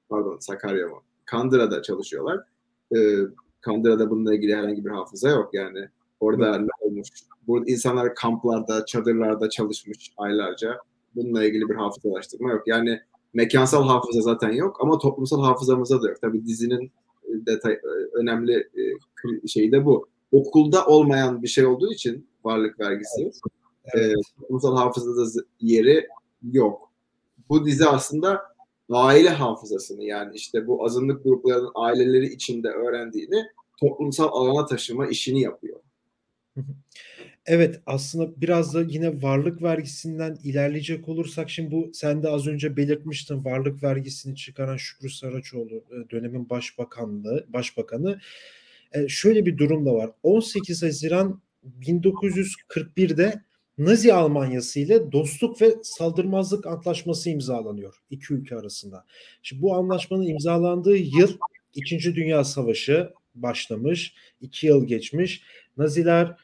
pardon 0.08 0.38
Sakarya 0.40 0.86
mı? 0.86 0.96
Kandıra'da 1.24 1.82
çalışıyorlar. 1.82 2.40
E, 2.96 2.98
Kandıra'da 3.60 4.10
bununla 4.10 4.34
ilgili 4.34 4.56
herhangi 4.56 4.84
bir 4.84 4.90
hafıza 4.90 5.28
yok 5.28 5.54
yani. 5.54 5.88
Orada 6.20 6.58
ne 6.58 6.68
olmuş? 6.80 7.08
Bu 7.46 7.68
insanlar 7.68 8.14
kamplarda, 8.14 8.86
çadırlarda 8.86 9.50
çalışmış 9.50 10.12
aylarca. 10.16 10.78
Bununla 11.14 11.44
ilgili 11.44 11.68
bir 11.68 11.74
hafızalaştırma 11.74 12.50
yok. 12.50 12.62
Yani 12.66 13.00
mekansal 13.34 13.88
hafıza 13.88 14.20
zaten 14.20 14.52
yok 14.52 14.76
ama 14.80 14.98
toplumsal 14.98 15.42
hafızamızda 15.42 16.02
da 16.02 16.08
yok. 16.08 16.20
Tabii 16.20 16.46
dizinin 16.46 16.92
detay 17.46 17.72
e, 17.72 17.78
önemli 18.14 18.56
e, 18.56 19.48
şeyi 19.48 19.72
de 19.72 19.84
bu. 19.84 20.08
Okulda 20.32 20.86
olmayan 20.86 21.42
bir 21.42 21.48
şey 21.48 21.66
olduğu 21.66 21.92
için 21.92 22.26
varlık 22.44 22.80
vergisi 22.80 23.22
evet. 23.22 23.34
Evet. 23.94 24.16
E, 24.16 24.40
toplumsal 24.40 24.76
hafızada 24.76 25.44
yeri 25.60 26.08
yok. 26.52 26.90
Bu 27.48 27.66
dizi 27.66 27.86
aslında 27.86 28.42
aile 28.90 29.28
hafızasını 29.28 30.04
yani 30.04 30.36
işte 30.36 30.66
bu 30.66 30.84
azınlık 30.84 31.24
gruplarının 31.24 31.70
aileleri 31.74 32.26
içinde 32.26 32.68
öğrendiğini 32.68 33.44
toplumsal 33.80 34.28
alana 34.32 34.66
taşıma 34.66 35.06
işini 35.06 35.40
yapıyor. 35.40 35.80
Evet 37.46 37.80
aslında 37.86 38.40
biraz 38.40 38.74
da 38.74 38.82
yine 38.82 39.22
varlık 39.22 39.62
vergisinden 39.62 40.38
ilerleyecek 40.44 41.08
olursak 41.08 41.50
şimdi 41.50 41.70
bu 41.70 41.90
sen 41.94 42.22
de 42.22 42.28
az 42.28 42.46
önce 42.46 42.76
belirtmiştin 42.76 43.44
varlık 43.44 43.82
vergisini 43.82 44.36
çıkaran 44.36 44.76
Şükrü 44.76 45.10
Saraçoğlu 45.10 45.74
e, 45.74 46.10
dönemin 46.10 46.50
başbakanlığı 46.50 47.46
başbakanı 47.48 48.20
e, 48.92 49.08
şöyle 49.08 49.46
bir 49.46 49.58
durum 49.58 49.86
da 49.86 49.94
var. 49.94 50.10
18 50.22 50.82
Haziran 50.82 51.40
1941'de 51.80 53.42
Nazi 53.78 54.14
Almanyası 54.14 54.80
ile 54.80 55.12
dostluk 55.12 55.62
ve 55.62 55.74
saldırmazlık 55.82 56.66
antlaşması 56.66 57.30
imzalanıyor 57.30 57.94
iki 58.10 58.34
ülke 58.34 58.56
arasında. 58.56 59.04
Şimdi 59.42 59.62
bu 59.62 59.74
anlaşmanın 59.74 60.26
imzalandığı 60.26 60.96
yıl 60.96 61.38
İkinci 61.74 62.14
Dünya 62.14 62.44
Savaşı 62.44 63.10
başlamış, 63.34 64.14
iki 64.40 64.66
yıl 64.66 64.86
geçmiş. 64.86 65.42
Naziler 65.76 66.36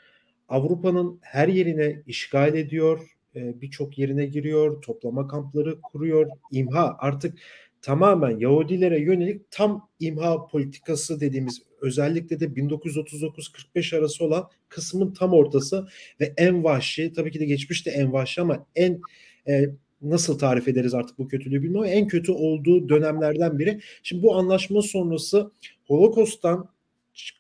Avrupa'nın 0.49 1.19
her 1.23 1.49
yerine 1.49 2.03
işgal 2.07 2.55
ediyor, 2.55 3.01
e, 3.37 3.61
birçok 3.61 3.99
yerine 3.99 4.27
giriyor, 4.27 4.83
toplama 4.83 5.29
kampları 5.29 5.81
kuruyor, 5.81 6.31
imha 6.53 6.97
artık 6.99 7.39
tamamen 7.83 8.39
Yahudilere 8.39 9.01
yönelik 9.01 9.51
tam 9.51 9.89
imha 10.01 10.47
politikası 10.47 11.21
dediğimiz 11.21 11.63
özellikle 11.81 12.41
de 12.41 12.45
1939-45 12.45 13.99
arası 13.99 14.25
olan 14.25 14.49
kısmın 14.69 15.13
tam 15.13 15.33
ortası 15.33 15.89
ve 16.21 16.35
en 16.37 16.65
vahşi 16.65 17.13
tabii 17.13 17.31
ki 17.31 17.41
de 17.41 17.45
geçmişte 17.45 17.91
en 17.91 18.13
vahşi 18.13 18.41
ama 18.41 18.67
en 18.75 19.01
e, 19.49 19.71
nasıl 20.03 20.39
tarif 20.39 20.69
ederiz 20.69 20.95
artık 20.95 21.19
bu 21.19 21.29
kötülüğü 21.29 21.63
bilmiyorum 21.63 21.91
en 21.93 22.07
kötü 22.07 22.33
olduğu 22.33 22.89
dönemlerden 22.89 23.59
biri. 23.59 23.81
Şimdi 24.03 24.23
bu 24.23 24.37
anlaşma 24.37 24.83
sonrası 24.83 25.51
Holokost'tan 25.87 26.69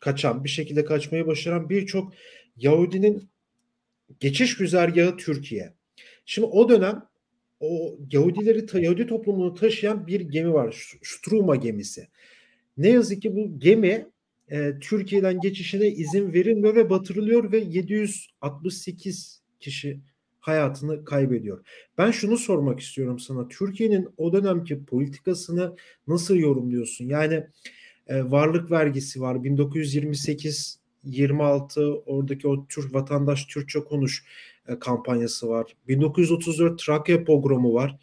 kaçan 0.00 0.44
bir 0.44 0.48
şekilde 0.48 0.84
kaçmayı 0.84 1.26
başaran 1.26 1.70
birçok 1.70 2.12
Yahudinin 2.56 3.28
geçiş 4.20 4.56
güzergahı 4.56 5.16
Türkiye. 5.16 5.72
Şimdi 6.24 6.46
o 6.46 6.68
dönem 6.68 7.02
o 7.60 7.98
Yahudileri 8.12 8.84
Yahudi 8.84 9.06
toplumunu 9.06 9.54
taşıyan 9.54 10.06
bir 10.06 10.20
gemi 10.20 10.52
var. 10.52 10.92
Struma 11.02 11.56
gemisi. 11.56 12.08
Ne 12.76 12.88
yazık 12.88 13.22
ki 13.22 13.36
bu 13.36 13.58
gemi 13.58 14.06
e, 14.50 14.72
Türkiye'den 14.80 15.40
geçişine 15.40 15.88
izin 15.88 16.32
verilmiyor 16.32 16.76
ve 16.76 16.90
batırılıyor 16.90 17.52
ve 17.52 17.58
768 17.58 19.42
kişi 19.60 20.00
hayatını 20.40 21.04
kaybediyor. 21.04 21.64
Ben 21.98 22.10
şunu 22.10 22.36
sormak 22.36 22.80
istiyorum 22.80 23.18
sana. 23.18 23.48
Türkiye'nin 23.48 24.08
o 24.16 24.32
dönemki 24.32 24.84
politikasını 24.84 25.76
nasıl 26.06 26.36
yorumluyorsun? 26.36 27.04
Yani 27.04 27.46
e, 28.06 28.30
varlık 28.30 28.70
vergisi 28.70 29.20
var. 29.20 29.44
1928 29.44 30.80
26 31.06 31.94
oradaki 32.06 32.48
o 32.48 32.66
Türk 32.66 32.94
vatandaş 32.94 33.46
Türkçe 33.46 33.84
konuş 33.84 34.24
e, 34.68 34.78
kampanyası 34.78 35.48
var. 35.48 35.76
1934 35.88 36.78
Trakya 36.78 37.24
pogromu 37.24 37.74
var. 37.74 37.98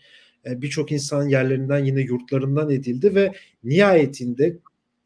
E, 0.45 0.61
Birçok 0.61 0.91
insan 0.91 1.27
yerlerinden 1.27 1.85
yine 1.85 2.01
yurtlarından 2.01 2.69
edildi 2.69 3.15
ve 3.15 3.33
nihayetinde 3.63 4.57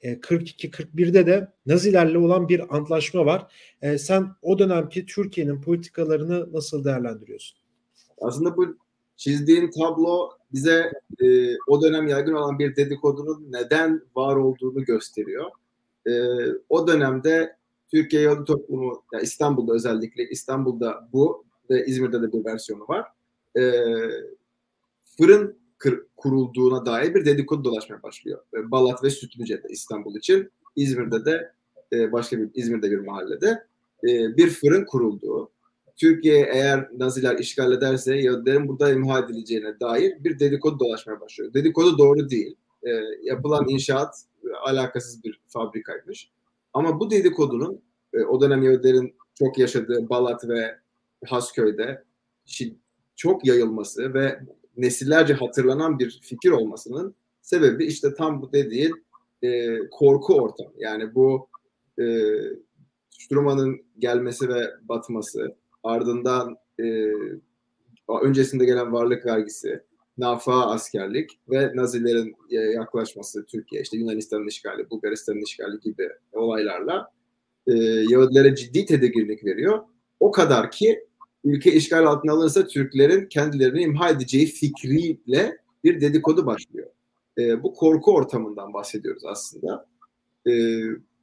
42-41'de 0.04 1.20
e, 1.20 1.26
de 1.26 1.48
Nazilerle 1.66 2.18
olan 2.18 2.50
bir 2.50 2.76
antlaşma 2.76 3.26
var. 3.26 3.48
E, 3.82 3.98
sen 3.98 4.28
o 4.42 4.60
dönemki 4.60 5.06
Türkiye'nin 5.06 5.62
politikalarını 5.62 6.54
nasıl 6.54 6.84
değerlendiriyorsun? 6.86 7.58
Aslında 8.22 8.58
bu 8.58 8.78
çizdiğin 9.16 9.72
tablo 9.72 10.30
bize 10.54 10.92
e, 11.24 11.26
o 11.68 11.82
dönem 11.82 12.08
yaygın 12.08 12.34
olan 12.34 12.60
bir 12.60 12.76
dedikodunun 12.76 13.52
neden 13.52 14.02
var 14.16 14.36
olduğunu 14.36 14.86
gösteriyor. 14.86 15.52
E, 16.08 16.12
o 16.70 16.88
dönemde 16.88 17.58
Türkiye 17.92 18.22
Yahudi 18.22 18.46
toplumu, 18.46 19.04
yani 19.14 19.24
İstanbul'da 19.24 19.74
özellikle 19.74 20.30
İstanbul'da 20.30 21.10
bu 21.14 21.46
ve 21.70 21.86
İzmir'de 21.86 22.22
de 22.22 22.34
bir 22.34 22.46
versiyonu 22.46 22.84
var. 22.88 23.08
E, 23.58 23.62
fırın 25.18 25.58
kurulduğuna 26.18 26.86
dair 26.86 27.16
bir 27.16 27.26
dedikodu 27.26 27.64
dolaşmaya 27.64 28.04
başlıyor. 28.04 28.40
E, 28.54 28.72
Balat 28.72 29.04
ve 29.04 29.10
Sütlüce'de 29.10 29.68
İstanbul 29.70 30.16
için. 30.16 30.52
İzmir'de 30.76 31.26
de 31.26 31.52
e, 31.94 32.12
başka 32.12 32.38
bir 32.38 32.50
İzmir'de 32.54 32.92
bir 32.92 33.00
mahallede 33.00 33.64
e, 34.04 34.38
bir 34.38 34.50
fırın 34.50 34.86
kurulduğu. 34.86 35.52
Türkiye 35.96 36.50
eğer 36.54 36.90
Naziler 36.98 37.40
işgal 37.40 37.72
ederse 37.72 38.16
Yahudilerin 38.16 38.68
burada 38.68 38.92
imha 38.92 39.20
edileceğine 39.20 39.80
dair 39.80 40.24
bir 40.24 40.40
dedikodu 40.40 40.80
dolaşmaya 40.80 41.22
başlıyor. 41.22 41.54
Dedikodu 41.54 41.98
doğru 41.98 42.30
değil. 42.30 42.56
yapılan 43.24 43.70
inşaat 43.70 44.16
alakasız 44.66 45.24
bir 45.24 45.40
fabrikaymış. 45.48 46.32
Ama 46.78 47.00
bu 47.00 47.12
dedikodunun 47.12 47.82
o 48.30 48.42
dönem 48.42 48.64
Yahudilerin 48.64 49.16
çok 49.36 49.58
yaşadığı 49.58 50.10
Balat 50.10 50.50
ve 50.50 50.76
Hasköy'de 51.26 52.04
çok 53.16 53.46
yayılması 53.46 54.14
ve 54.14 54.40
nesillerce 54.78 55.34
hatırlanan 55.34 56.00
bir 56.00 56.20
fikir 56.24 56.52
olmasının 56.52 57.16
sebebi 57.42 57.86
işte 57.86 58.14
tam 58.14 58.42
bu 58.42 58.54
dediğin 58.54 59.06
e, 59.42 59.78
korku 59.92 60.36
ortamı. 60.36 60.72
Yani 60.78 61.16
bu 61.16 61.50
e, 62.00 62.06
Struma'nın 63.10 63.82
gelmesi 64.00 64.50
ve 64.50 64.72
batması, 64.82 65.56
ardından 65.84 66.58
e, 66.80 67.12
öncesinde 68.22 68.66
gelen 68.66 68.94
varlık 68.94 69.26
vergisi, 69.26 69.84
nafa 70.18 70.66
askerlik 70.66 71.40
ve 71.50 71.72
Nazilerin 71.76 72.36
e, 72.50 72.56
yaklaşması 72.56 73.46
Türkiye, 73.46 73.82
işte 73.82 73.98
Yunanistan'ın 73.98 74.48
işgali, 74.48 74.90
Bulgaristan'ın 74.90 75.42
işgali 75.42 75.80
gibi 75.80 76.10
olaylarla 76.34 77.12
e, 77.68 77.74
Yahudilere 78.10 78.56
ciddi 78.56 78.86
tedirginlik 78.86 79.46
veriyor. 79.46 79.80
O 80.20 80.32
kadar 80.32 80.72
ki 80.72 81.08
ülke 81.44 81.72
işgal 81.72 82.06
altına 82.06 82.32
alınırsa 82.32 82.68
Türklerin 82.68 83.26
kendilerini 83.26 83.82
imha 83.82 84.10
edeceği 84.10 84.46
fikriyle 84.46 85.58
bir 85.84 86.02
dedikodu 86.02 86.46
başlıyor. 86.46 86.88
E, 87.38 87.64
bu 87.64 87.74
korku 87.74 88.14
ortamından 88.14 88.74
bahsediyoruz 88.74 89.26
aslında. 89.26 89.86
E, 90.48 90.52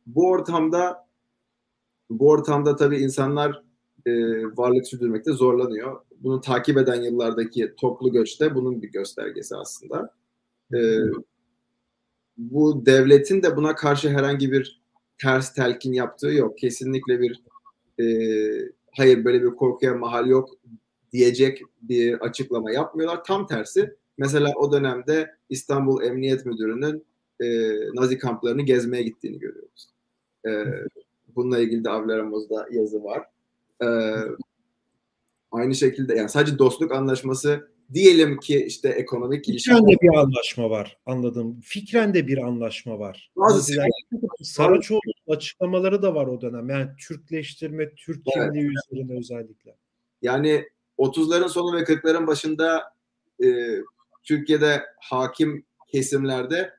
bu 0.07 0.29
ortamda 0.29 1.05
bu 2.11 2.29
ortamda 2.29 2.77
tabii 2.77 2.97
insanlar 2.97 3.63
e, 4.07 4.13
varlık 4.57 4.87
sürdürmekte 4.87 5.33
zorlanıyor. 5.33 6.01
Bunu 6.21 6.41
takip 6.41 6.77
eden 6.79 7.03
yıllardaki 7.03 7.75
toplu 7.77 8.13
göçte 8.13 8.55
bunun 8.55 8.83
bir 8.83 8.93
göstergesi 8.93 9.57
aslında. 9.57 10.11
E, 10.75 10.79
bu 12.37 12.87
devletin 12.87 13.43
de 13.43 13.57
buna 13.57 13.75
karşı 13.75 14.09
herhangi 14.09 14.53
bir 14.53 14.83
ters 15.19 15.55
telkin 15.55 15.93
yaptığı 15.93 16.33
yok. 16.33 16.59
Kesinlikle 16.59 17.21
bir 17.21 17.43
e, 18.01 18.07
hayır 18.97 19.25
böyle 19.25 19.43
bir 19.43 19.51
korkuya 19.51 19.95
mahal 19.95 20.27
yok 20.27 20.51
diyecek 21.13 21.63
bir 21.83 22.21
açıklama 22.21 22.73
yapmıyorlar. 22.73 23.25
Tam 23.25 23.47
tersi 23.47 23.97
mesela 24.19 24.53
o 24.57 24.73
dönemde 24.73 25.31
İstanbul 25.49 26.03
Emniyet 26.03 26.47
Müdürü'nün 26.47 27.05
e, 27.41 27.47
Nazi 27.95 28.19
kamplarını 28.19 28.63
gezmeye 28.63 29.03
gittiğini 29.03 29.39
görüyoruz. 29.39 29.91
E, 30.47 30.51
bununla 31.37 31.59
ilgili 31.59 31.85
de 31.85 31.91
Avlaramız'da 31.91 32.67
yazı 32.71 33.05
var. 33.05 33.34
E, 33.85 33.89
aynı 35.53 35.75
şekilde 35.75 36.15
yani 36.15 36.29
sadece 36.29 36.59
dostluk 36.59 36.93
anlaşması 36.93 37.69
diyelim 37.95 38.39
ki 38.39 38.65
işte 38.67 38.89
ekonomik 38.89 39.49
ilişkiler. 39.49 39.77
Fikren 39.77 39.93
de 39.93 40.01
bir 40.03 40.19
anlaşma 40.19 40.71
var 40.71 40.99
anladım. 41.07 41.61
Fikren 41.61 42.15
de 42.15 42.27
bir 42.27 42.39
anlaşma 42.39 42.99
var. 42.99 43.31
Bazı 43.37 43.77
Saraçoğlu'nun 44.43 45.37
açıklamaları 45.37 46.03
da 46.03 46.15
var 46.15 46.27
o 46.27 46.41
dönem. 46.41 46.69
Yani 46.69 46.91
Türkleştirme, 47.09 47.95
Türk 47.95 48.27
kimliği 48.27 48.65
evet. 48.65 48.73
üzerine 48.93 49.19
özellikle. 49.19 49.77
Yani 50.23 50.65
30'ların 50.99 51.49
sonu 51.49 51.77
ve 51.77 51.83
40'ların 51.83 52.27
başında 52.27 52.83
e, 53.45 53.47
Türkiye'de 54.25 54.83
hakim 55.01 55.67
kesimlerde 55.89 56.73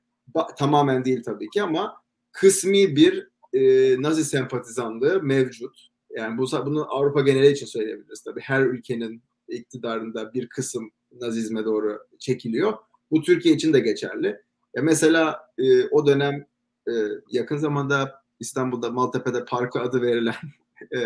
tamamen 0.58 1.06
değil 1.06 1.24
tabii 1.24 1.50
ki 1.50 1.62
ama 1.62 2.02
kısmi 2.32 2.96
bir 2.96 3.30
e, 3.54 3.62
Nazi 4.02 4.26
sempatizanlığı 4.26 5.24
mevcut. 5.24 5.88
Yani 6.16 6.38
bu 6.38 6.46
bunu 6.66 6.96
Avrupa 6.96 7.22
geneli 7.22 7.52
için 7.52 7.66
söyleyebiliriz 7.66 8.24
tabii. 8.24 8.42
Her 8.42 8.62
ülkenin 8.62 9.24
iktidarında 9.48 10.34
bir 10.34 10.50
kısım 10.50 10.92
Nazizme 11.12 11.66
doğru 11.66 12.00
çekiliyor. 12.20 12.74
Bu 13.12 13.22
Türkiye 13.22 13.56
için 13.56 13.74
de 13.74 13.80
geçerli. 13.80 14.42
E 14.76 14.82
mesela 14.82 15.50
e, 15.58 15.88
o 15.88 16.08
dönem 16.08 16.46
e, 16.88 16.92
yakın 17.32 17.58
zamanda 17.58 18.22
İstanbul'da 18.40 18.92
Maltepe'de 18.92 19.46
parkı 19.46 19.80
adı 19.80 20.02
verilen 20.02 20.36
e, 20.96 21.00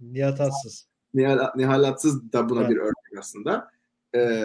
Nihat 0.00 0.40
Atsız. 0.40 0.86
Nihal, 1.14 1.50
Nihal 1.56 1.82
Atsız 1.82 2.32
da 2.32 2.48
buna 2.48 2.60
evet. 2.60 2.70
bir 2.70 2.76
örnek 2.76 3.18
aslında. 3.18 3.70
E, 4.14 4.44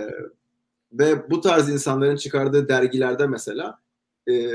ve 0.93 1.29
bu 1.29 1.41
tarz 1.41 1.69
insanların 1.69 2.15
çıkardığı 2.15 2.67
dergilerde 2.67 3.27
mesela 3.27 3.79
e, 4.27 4.51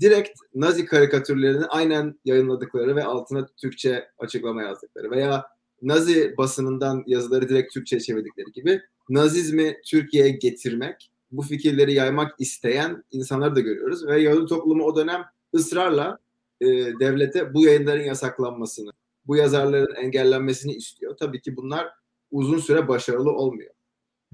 direkt 0.00 0.38
Nazi 0.54 0.86
karikatürlerini 0.86 1.66
aynen 1.66 2.20
yayınladıkları 2.24 2.96
ve 2.96 3.04
altına 3.04 3.46
Türkçe 3.46 4.08
açıklama 4.18 4.62
yazdıkları 4.62 5.10
veya 5.10 5.46
Nazi 5.82 6.34
basınından 6.38 7.04
yazıları 7.06 7.48
direkt 7.48 7.74
Türkçe'ye 7.74 8.00
çevirdikleri 8.00 8.52
gibi 8.52 8.82
Nazizmi 9.08 9.80
Türkiye'ye 9.86 10.30
getirmek, 10.30 11.10
bu 11.30 11.42
fikirleri 11.42 11.94
yaymak 11.94 12.34
isteyen 12.38 13.04
insanları 13.10 13.56
da 13.56 13.60
görüyoruz 13.60 14.06
ve 14.06 14.20
Yahudi 14.20 14.46
toplumu 14.46 14.84
o 14.84 14.96
dönem 14.96 15.24
ısrarla 15.54 16.18
e, 16.60 16.66
devlete 17.00 17.54
bu 17.54 17.64
yayınların 17.64 18.02
yasaklanmasını, 18.02 18.90
bu 19.26 19.36
yazarların 19.36 19.94
engellenmesini 19.94 20.74
istiyor. 20.74 21.16
Tabii 21.16 21.40
ki 21.40 21.56
bunlar 21.56 21.88
uzun 22.30 22.58
süre 22.58 22.88
başarılı 22.88 23.30
olmuyor. 23.32 23.70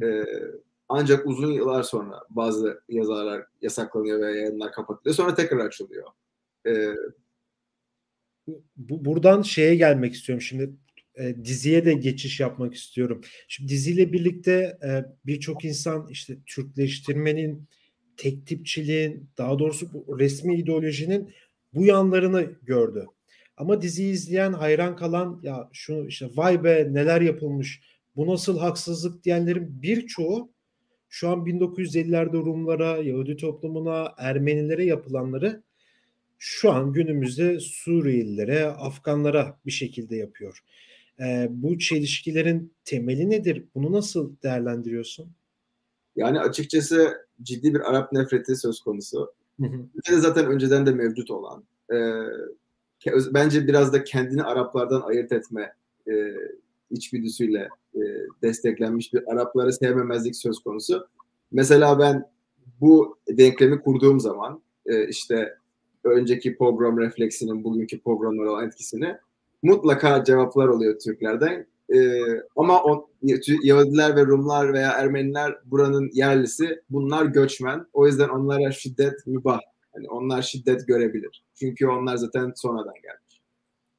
E, 0.03 0.25
ancak 0.89 1.27
uzun 1.27 1.53
yıllar 1.53 1.83
sonra 1.83 2.21
bazı 2.31 2.81
yazarlar 2.89 3.45
yasaklanıyor 3.63 4.21
ve 4.21 4.39
yayınlar 4.39 4.73
kapatılıyor. 4.73 5.17
Sonra 5.17 5.35
tekrar 5.35 5.67
açılıyor. 5.67 6.07
E, 6.67 6.95
bu, 8.77 9.05
buradan 9.05 9.43
şeye 9.43 9.75
gelmek 9.75 10.15
istiyorum. 10.15 10.43
Şimdi 10.43 10.73
e, 11.15 11.45
diziye 11.45 11.85
de 11.85 11.93
geçiş 11.95 12.41
yapmak 12.41 12.75
istiyorum. 12.75 13.21
Şimdi 13.49 13.73
diziyle 13.73 14.13
birlikte 14.13 14.79
e, 14.83 15.05
birçok 15.27 15.65
insan 15.65 16.09
işte 16.11 16.37
Türkleştirmenin, 16.47 17.69
tek 18.17 18.47
tipçiliğin, 18.47 19.31
daha 19.39 19.59
doğrusu 19.59 19.93
bu 19.93 20.19
resmi 20.19 20.59
ideolojinin 20.59 21.35
bu 21.75 21.85
yanlarını 21.85 22.53
gördü. 22.63 23.07
Ama 23.57 23.83
diziyi 23.83 24.13
izleyen, 24.13 24.53
hayran 24.53 24.97
kalan 24.97 25.41
ya 25.43 25.69
şu 25.73 26.07
işte 26.07 26.31
vay 26.37 26.65
be 26.65 26.89
neler 26.91 27.21
yapılmış, 27.21 27.81
bu 28.17 28.27
nasıl 28.27 28.59
haksızlık 28.59 29.25
diyenlerin 29.25 29.83
birçoğu 29.83 30.53
şu 31.09 31.29
an 31.29 31.39
1950'lerde 31.47 32.33
Rumlara, 32.33 32.97
Yahudi 32.97 33.37
toplumuna, 33.37 34.15
Ermenilere 34.19 34.85
yapılanları 34.85 35.63
şu 36.39 36.73
an 36.73 36.93
günümüzde 36.93 37.61
Suriyelilere, 37.61 38.67
Afganlara 38.67 39.59
bir 39.67 39.71
şekilde 39.71 40.17
yapıyor. 40.17 40.65
E, 41.21 41.49
bu 41.51 41.79
çelişkilerin 41.79 42.73
temeli 42.85 43.31
nedir? 43.31 43.65
Bunu 43.75 43.93
nasıl 43.93 44.37
değerlendiriyorsun? 44.43 45.31
Yani 46.17 46.41
açıkçası 46.41 47.27
ciddi 47.43 47.75
bir 47.75 47.91
Arap 47.91 48.13
nefreti 48.13 48.57
söz 48.57 48.81
konusu. 48.81 49.33
Ülkede 49.95 50.17
zaten 50.17 50.47
önceden 50.47 50.87
de 50.87 50.91
mevcut 50.91 51.31
olan. 51.31 51.65
E, 51.93 51.97
bence 53.35 53.67
biraz 53.67 53.93
da 53.93 54.05
kendini 54.05 54.43
Araplardan 54.43 55.01
ayırt 55.01 55.33
etme 55.33 55.73
e, 56.09 56.13
içgüdüsüyle 56.91 57.69
e, 57.99 58.27
desteklenmiş 58.43 59.15
bir 59.15 59.33
Arapları 59.33 59.73
sevmemezlik 59.73 60.37
söz 60.37 60.59
konusu. 60.59 61.07
Mesela 61.53 61.99
ben 61.99 62.31
bu 62.81 63.19
denklemi 63.29 63.81
kurduğum 63.81 64.21
zaman 64.21 64.63
e, 64.87 65.09
işte 65.09 65.55
önceki 66.05 66.57
program 66.57 66.99
refleksinin 66.99 67.65
bugünkü 67.65 68.01
programlara 68.01 68.51
olan 68.51 68.67
etkisini 68.67 69.17
mutlaka 69.63 70.25
cevaplar 70.25 70.69
oluyor 70.69 70.99
Türklerden. 70.99 71.67
Ee, 71.95 72.23
ama 72.57 72.85
o, 72.85 73.11
Yahudiler 73.63 74.17
ve 74.17 74.27
Rumlar 74.27 74.73
veya 74.73 74.93
Ermeniler 74.93 75.59
buranın 75.65 76.11
yerlisi. 76.13 76.83
Bunlar 76.91 77.25
göçmen. 77.25 77.87
O 77.93 78.07
yüzden 78.07 78.29
onlara 78.29 78.73
şiddet 78.73 79.27
mübah. 79.27 79.61
Yani 79.97 80.09
onlar 80.09 80.43
şiddet 80.43 80.87
görebilir. 80.87 81.45
Çünkü 81.55 81.87
onlar 81.87 82.17
zaten 82.17 82.53
sonradan 82.57 82.95
gelmiş. 82.95 83.41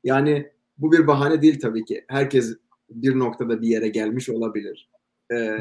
Yani 0.03 0.51
bu 0.77 0.91
bir 0.91 1.07
bahane 1.07 1.41
değil 1.41 1.59
tabii 1.59 1.85
ki. 1.85 2.05
Herkes 2.07 2.57
bir 2.89 3.19
noktada 3.19 3.61
bir 3.61 3.67
yere 3.67 3.87
gelmiş 3.87 4.29
olabilir. 4.29 4.89
Ee, 5.31 5.57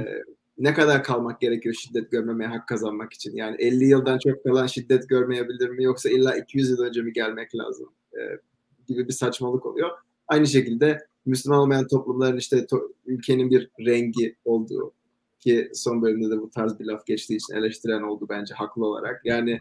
ne 0.59 0.75
kadar 0.75 1.05
kalmak 1.05 1.41
gerekiyor 1.41 1.75
şiddet 1.75 2.11
görmemeye 2.11 2.51
hak 2.51 2.69
kazanmak 2.69 3.13
için? 3.13 3.37
Yani 3.37 3.57
50 3.59 3.85
yıldan 3.85 4.19
çok 4.19 4.45
kalan 4.45 4.67
şiddet 4.67 5.09
görmeyebilir 5.09 5.69
mi 5.69 5.85
yoksa 5.85 6.11
illa 6.11 6.37
200 6.37 6.71
yıl 6.71 6.79
önce 6.79 7.03
mi 7.03 7.13
gelmek 7.13 7.55
lazım? 7.55 7.89
Ee, 8.15 8.39
gibi 8.87 9.09
bir 9.09 9.13
saçmalık 9.13 9.67
oluyor. 9.67 9.91
Aynı 10.29 10.47
şekilde 10.47 10.99
Müslüman 11.27 11.59
olmayan 11.59 11.87
toplumların 11.87 12.37
işte 12.37 12.57
to- 12.57 12.93
ülkenin 13.07 13.51
bir 13.51 13.71
rengi 13.87 14.37
olduğu 14.45 14.93
ki 15.41 15.71
son 15.75 16.03
bölümde 16.03 16.31
de 16.31 16.41
bu 16.41 16.51
tarz 16.51 16.79
bir 16.79 16.85
laf 16.85 17.07
geçtiği 17.07 17.37
için 17.37 17.55
eleştiren 17.55 18.03
oldu 18.03 18.27
bence 18.31 18.55
haklı 18.55 18.87
olarak. 18.87 19.21
Yani 19.25 19.59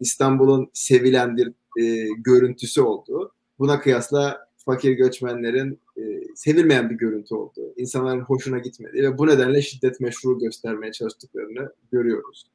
İstanbul'un 0.00 0.70
sevilen 0.72 1.36
bir 1.36 1.48
e, 1.82 2.08
görüntüsü 2.18 2.80
olduğu. 2.80 3.32
Buna 3.58 3.80
kıyasla 3.80 4.49
fakir 4.64 4.92
göçmenlerin 4.92 5.80
e, 5.96 6.02
sevilmeyen 6.34 6.90
bir 6.90 6.94
görüntü 6.94 7.34
olduğu, 7.34 7.74
insanların 7.76 8.20
hoşuna 8.20 8.58
gitmediği 8.58 9.02
ve 9.02 9.18
bu 9.18 9.26
nedenle 9.26 9.62
şiddet 9.62 10.00
meşru 10.00 10.38
göstermeye 10.38 10.92
çalıştıklarını 10.92 11.72
görüyoruz. 11.92 12.46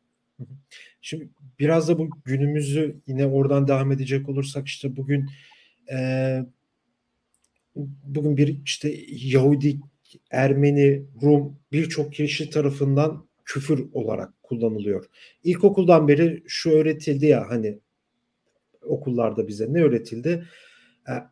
Şimdi 1.02 1.30
biraz 1.60 1.90
da 1.90 2.00
bu 2.00 2.10
günümüzü 2.26 2.96
yine 3.08 3.26
oradan 3.26 3.68
devam 3.68 3.92
edecek 3.92 4.30
olursak 4.30 4.68
işte 4.68 4.96
bugün 4.98 5.30
e, 5.92 6.40
bugün 8.06 8.38
bir 8.38 8.62
işte 8.66 8.96
Yahudi, 9.08 9.80
Ermeni, 10.32 11.06
Rum 11.22 11.56
birçok 11.72 12.14
kişi 12.14 12.50
tarafından 12.50 13.26
küfür 13.46 13.88
olarak 13.94 14.44
kullanılıyor. 14.44 15.06
İlkokuldan 15.44 16.08
beri 16.08 16.44
şu 16.48 16.72
öğretildi 16.72 17.26
ya 17.26 17.50
hani 17.50 17.80
okullarda 18.82 19.48
bize 19.48 19.74
ne 19.74 19.84
öğretildi? 19.84 20.46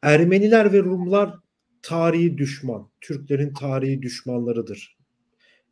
Ermeniler 0.02 0.74
ve 0.74 0.80
Rumlar 0.80 1.34
tarihi 1.82 2.38
düşman, 2.38 2.90
Türklerin 3.02 3.54
tarihi 3.54 4.02
düşmanlarıdır. 4.02 4.98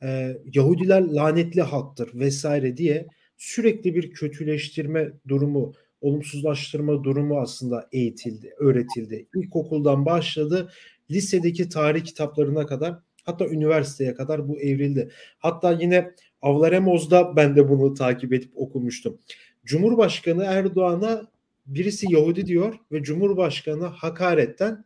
Ee, 0.04 0.38
Yahudiler 0.54 1.02
lanetli 1.02 1.62
halktır 1.62 2.10
vesaire 2.14 2.78
diye 2.78 3.08
sürekli 3.38 3.96
bir 3.96 4.12
kötüleştirme 4.12 5.12
durumu 5.28 5.74
olumsuzlaştırma 6.02 7.04
durumu 7.04 7.40
aslında 7.40 7.88
eğitildi, 7.92 8.54
öğretildi. 8.60 9.28
İlkokuldan 9.36 10.06
başladı, 10.06 10.72
lisedeki 11.12 11.70
tarih 11.70 12.04
kitaplarına 12.04 12.66
kadar 12.66 13.00
hatta 13.24 13.48
üniversiteye 13.48 14.14
kadar 14.14 14.48
bu 14.48 14.60
evrildi. 14.60 15.12
Hatta 15.40 15.72
yine 15.72 16.12
Avlaremoz'da 16.42 17.36
ben 17.36 17.56
de 17.56 17.70
bunu 17.70 17.94
takip 17.94 18.34
edip 18.34 18.52
okumuştum. 18.56 19.20
Cumhurbaşkanı 19.66 20.44
Erdoğan'a 20.44 21.32
birisi 21.66 22.14
Yahudi 22.14 22.46
diyor 22.46 22.80
ve 22.92 23.04
Cumhurbaşkanı 23.04 23.86
hakaretten 23.86 24.86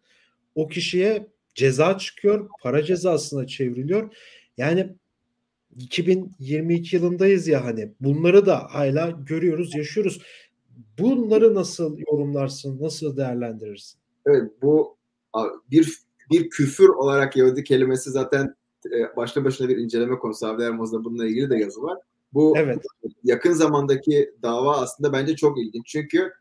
o 0.55 0.67
kişiye 0.67 1.27
ceza 1.55 1.97
çıkıyor, 1.97 2.49
para 2.61 2.83
cezasına 2.83 3.47
çevriliyor. 3.47 4.15
Yani 4.57 4.95
2022 5.77 6.95
yılındayız 6.95 7.47
ya 7.47 7.65
hani 7.65 7.91
bunları 8.01 8.45
da 8.45 8.57
hala 8.57 9.09
görüyoruz, 9.09 9.75
yaşıyoruz. 9.75 10.21
Bunları 10.99 11.55
nasıl 11.55 11.97
yorumlarsın, 12.11 12.81
nasıl 12.81 13.17
değerlendirirsin? 13.17 13.99
Evet 14.25 14.51
bu 14.61 14.97
bir 15.71 16.05
bir 16.31 16.49
küfür 16.49 16.89
olarak 16.89 17.37
Yahudi 17.37 17.63
kelimesi 17.63 18.11
zaten 18.11 18.55
e, 18.85 19.15
başlı 19.17 19.43
başına 19.43 19.69
bir 19.69 19.77
inceleme 19.77 20.19
konusu. 20.19 20.47
Avni 20.47 20.63
Ermoz'da 20.63 21.03
bununla 21.03 21.25
ilgili 21.25 21.49
de 21.49 21.57
yazı 21.57 21.81
var. 21.81 21.97
Bu 22.33 22.53
evet. 22.57 22.83
yakın 23.23 23.51
zamandaki 23.51 24.33
dava 24.41 24.77
aslında 24.77 25.13
bence 25.13 25.35
çok 25.35 25.59
ilginç. 25.59 25.87
Çünkü 25.87 26.31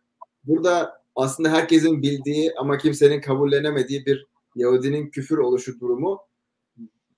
burada 0.45 1.03
aslında 1.17 1.51
herkesin 1.51 2.03
bildiği 2.03 2.53
ama 2.57 2.79
kimsenin 2.79 3.21
kabullenemediği 3.21 4.07
bir 4.07 4.27
Yahudinin 4.57 5.11
küfür 5.11 5.39
oluşu 5.39 5.81
durumu 5.81 6.21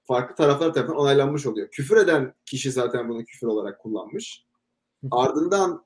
farklı 0.05 0.35
taraflar 0.35 0.75
tarafından 0.75 1.01
onaylanmış 1.01 1.47
oluyor. 1.47 1.69
Küfür 1.71 1.97
eden 1.97 2.35
kişi 2.47 2.73
zaten 2.73 3.09
bunu 3.09 3.25
küfür 3.25 3.47
olarak 3.47 3.81
kullanmış. 3.81 4.45
Ardından 5.11 5.85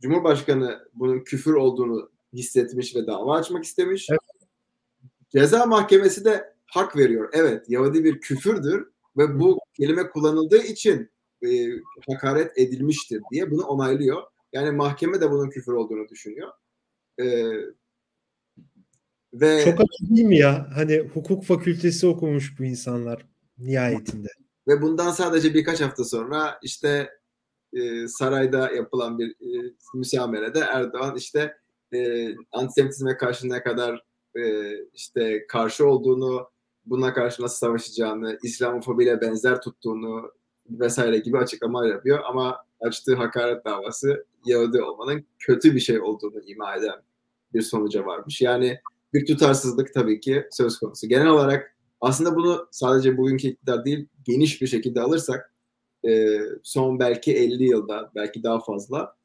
Cumhurbaşkanı 0.00 0.88
bunun 0.94 1.20
küfür 1.20 1.54
olduğunu 1.54 2.10
hissetmiş 2.32 2.96
ve 2.96 3.06
dava 3.06 3.36
açmak 3.36 3.64
istemiş. 3.64 4.10
Evet. 4.10 4.20
Ceza 5.28 5.66
mahkemesi 5.66 6.24
de 6.24 6.54
hak 6.66 6.96
veriyor. 6.96 7.30
Evet 7.32 7.64
Yahudi 7.68 8.04
bir 8.04 8.20
küfürdür 8.20 8.88
ve 9.16 9.40
bu 9.40 9.58
kelime 9.76 10.10
kullanıldığı 10.10 10.62
için 10.62 11.10
e, 11.42 11.48
hakaret 12.10 12.58
edilmiştir 12.58 13.22
diye 13.32 13.50
bunu 13.50 13.62
onaylıyor. 13.62 14.22
Yani 14.52 14.70
mahkeme 14.70 15.20
de 15.20 15.30
bunun 15.30 15.50
küfür 15.50 15.72
olduğunu 15.72 16.08
düşünüyor. 16.08 16.48
E, 17.20 17.24
ve 19.32 19.64
Çok 19.64 19.80
açık 19.80 20.16
değil 20.16 20.26
mi 20.26 20.38
ya? 20.38 20.66
Hani 20.74 20.98
hukuk 20.98 21.44
fakültesi 21.44 22.06
okumuş 22.06 22.58
bu 22.58 22.64
insanlar 22.64 23.26
nihayetinde. 23.58 24.28
Ve 24.68 24.82
bundan 24.82 25.10
sadece 25.10 25.54
birkaç 25.54 25.80
hafta 25.80 26.04
sonra 26.04 26.58
işte 26.62 27.10
e, 27.72 28.08
sarayda 28.08 28.70
yapılan 28.70 29.18
bir 29.18 29.30
e, 29.30 29.74
müsamerede 29.94 30.58
Erdoğan 30.58 31.16
işte 31.16 31.56
e, 31.94 32.28
antisemitizme 32.52 33.16
karşı 33.16 33.48
ne 33.48 33.62
kadar 33.62 34.04
e, 34.36 34.74
işte 34.94 35.46
karşı 35.46 35.86
olduğunu, 35.86 36.50
buna 36.86 37.14
karşı 37.14 37.42
nasıl 37.42 37.56
savaşacağını, 37.56 38.38
İslamofobiyle 38.42 39.20
benzer 39.20 39.60
tuttuğunu 39.60 40.32
vesaire 40.70 41.18
gibi 41.18 41.38
açıklamalar 41.38 41.88
yapıyor. 41.88 42.20
Ama 42.24 42.64
açtığı 42.80 43.14
hakaret 43.14 43.64
davası 43.64 44.26
Yahudi 44.44 44.82
olmanın 44.82 45.26
kötü 45.38 45.74
bir 45.74 45.80
şey 45.80 46.00
olduğunu 46.00 46.40
ima 46.40 46.74
eden 46.74 47.02
bir 47.54 47.62
sonuca 47.62 48.06
varmış. 48.06 48.40
Yani 48.40 48.78
bir 49.14 49.26
tutarsızlık 49.26 49.94
tabii 49.94 50.20
ki 50.20 50.44
söz 50.50 50.78
konusu. 50.78 51.08
Genel 51.08 51.28
olarak 51.28 51.76
aslında 52.00 52.36
bunu 52.36 52.68
sadece 52.70 53.16
bugünkü 53.16 53.48
iktidar 53.48 53.84
değil 53.84 54.06
geniş 54.24 54.62
bir 54.62 54.66
şekilde 54.66 55.00
alırsak 55.00 55.54
e, 56.08 56.38
son 56.62 56.98
belki 56.98 57.36
50 57.36 57.64
yılda 57.64 58.10
belki 58.14 58.42
daha 58.42 58.60
fazla 58.60 59.16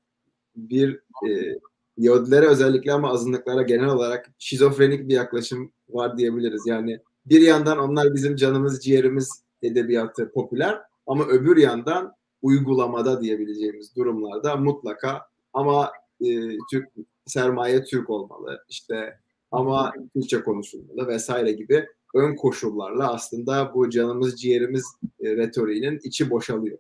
bir 0.56 1.00
e, 1.30 1.60
Yahudilere 1.98 2.48
özellikle 2.48 2.94
ama 2.94 3.12
azınlıklara 3.12 3.62
genel 3.62 3.88
olarak 3.88 4.32
şizofrenik 4.38 5.10
bir 5.10 5.14
yaklaşım 5.14 5.72
var 5.90 6.18
diyebiliriz. 6.18 6.64
Yani 6.68 7.00
bir 7.26 7.42
yandan 7.42 7.78
onlar 7.78 8.14
bizim 8.14 8.36
canımız 8.36 8.84
ciğerimiz 8.84 9.44
edebiyatı 9.62 10.32
popüler 10.32 10.82
ama 11.08 11.26
öbür 11.26 11.58
yandan 11.58 12.14
uygulamada 12.42 13.22
diyebileceğimiz 13.22 13.96
durumlarda 13.96 14.56
mutlaka 14.56 15.22
ama 15.54 15.92
e, 16.22 16.58
Türk 16.72 16.88
sermaye 17.26 17.84
Türk 17.84 18.10
olmalı 18.10 18.66
işte 18.70 19.20
ama 19.52 19.94
Türkçe 20.14 20.44
konuşulmalı 20.44 21.08
vesaire 21.08 21.52
gibi 21.52 21.88
ön 22.14 22.36
koşullarla 22.36 23.14
aslında 23.14 23.74
bu 23.74 23.90
canımız 23.90 24.42
ciğerimiz 24.42 24.84
e, 25.20 25.38
retoriğinin 25.38 26.00
içi 26.04 26.30
boşalıyor. 26.30 26.78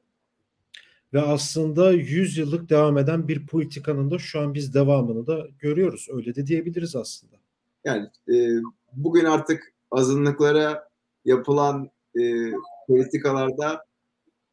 Ve 1.13 1.21
aslında 1.21 1.91
100 1.91 2.37
yıllık 2.37 2.69
devam 2.69 2.97
eden 2.97 3.27
bir 3.27 3.47
politikanın 3.47 4.11
da 4.11 4.19
şu 4.19 4.39
an 4.39 4.53
biz 4.53 4.73
devamını 4.73 5.27
da 5.27 5.47
görüyoruz. 5.59 6.07
Öyle 6.11 6.35
de 6.35 6.47
diyebiliriz 6.47 6.95
aslında. 6.95 7.35
Yani 7.83 8.07
e, 8.33 8.61
bugün 8.93 9.25
artık 9.25 9.73
azınlıklara 9.91 10.89
yapılan 11.25 11.89
e, 12.19 12.51
politikalarda 12.87 13.85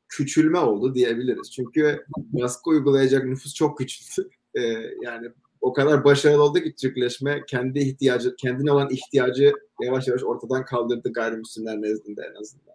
küçülme 0.08 0.58
oldu 0.58 0.94
diyebiliriz. 0.94 1.50
Çünkü 1.52 2.04
baskı 2.16 2.70
uygulayacak 2.70 3.24
nüfus 3.24 3.54
çok 3.54 3.78
küçüldü. 3.78 4.30
E, 4.54 4.60
yani 5.02 5.28
o 5.62 5.72
kadar 5.72 6.04
başarılı 6.04 6.42
oldu 6.42 6.60
ki 6.60 6.74
Türkleşme 6.74 7.40
kendi 7.48 7.78
ihtiyacı, 7.78 8.36
kendine 8.36 8.72
olan 8.72 8.90
ihtiyacı 8.90 9.52
yavaş 9.82 10.08
yavaş 10.08 10.22
ortadan 10.22 10.64
kaldırdı 10.64 11.12
gayrimüslimler 11.12 11.82
nezdinde 11.82 12.22
en 12.30 12.40
azından. 12.40 12.74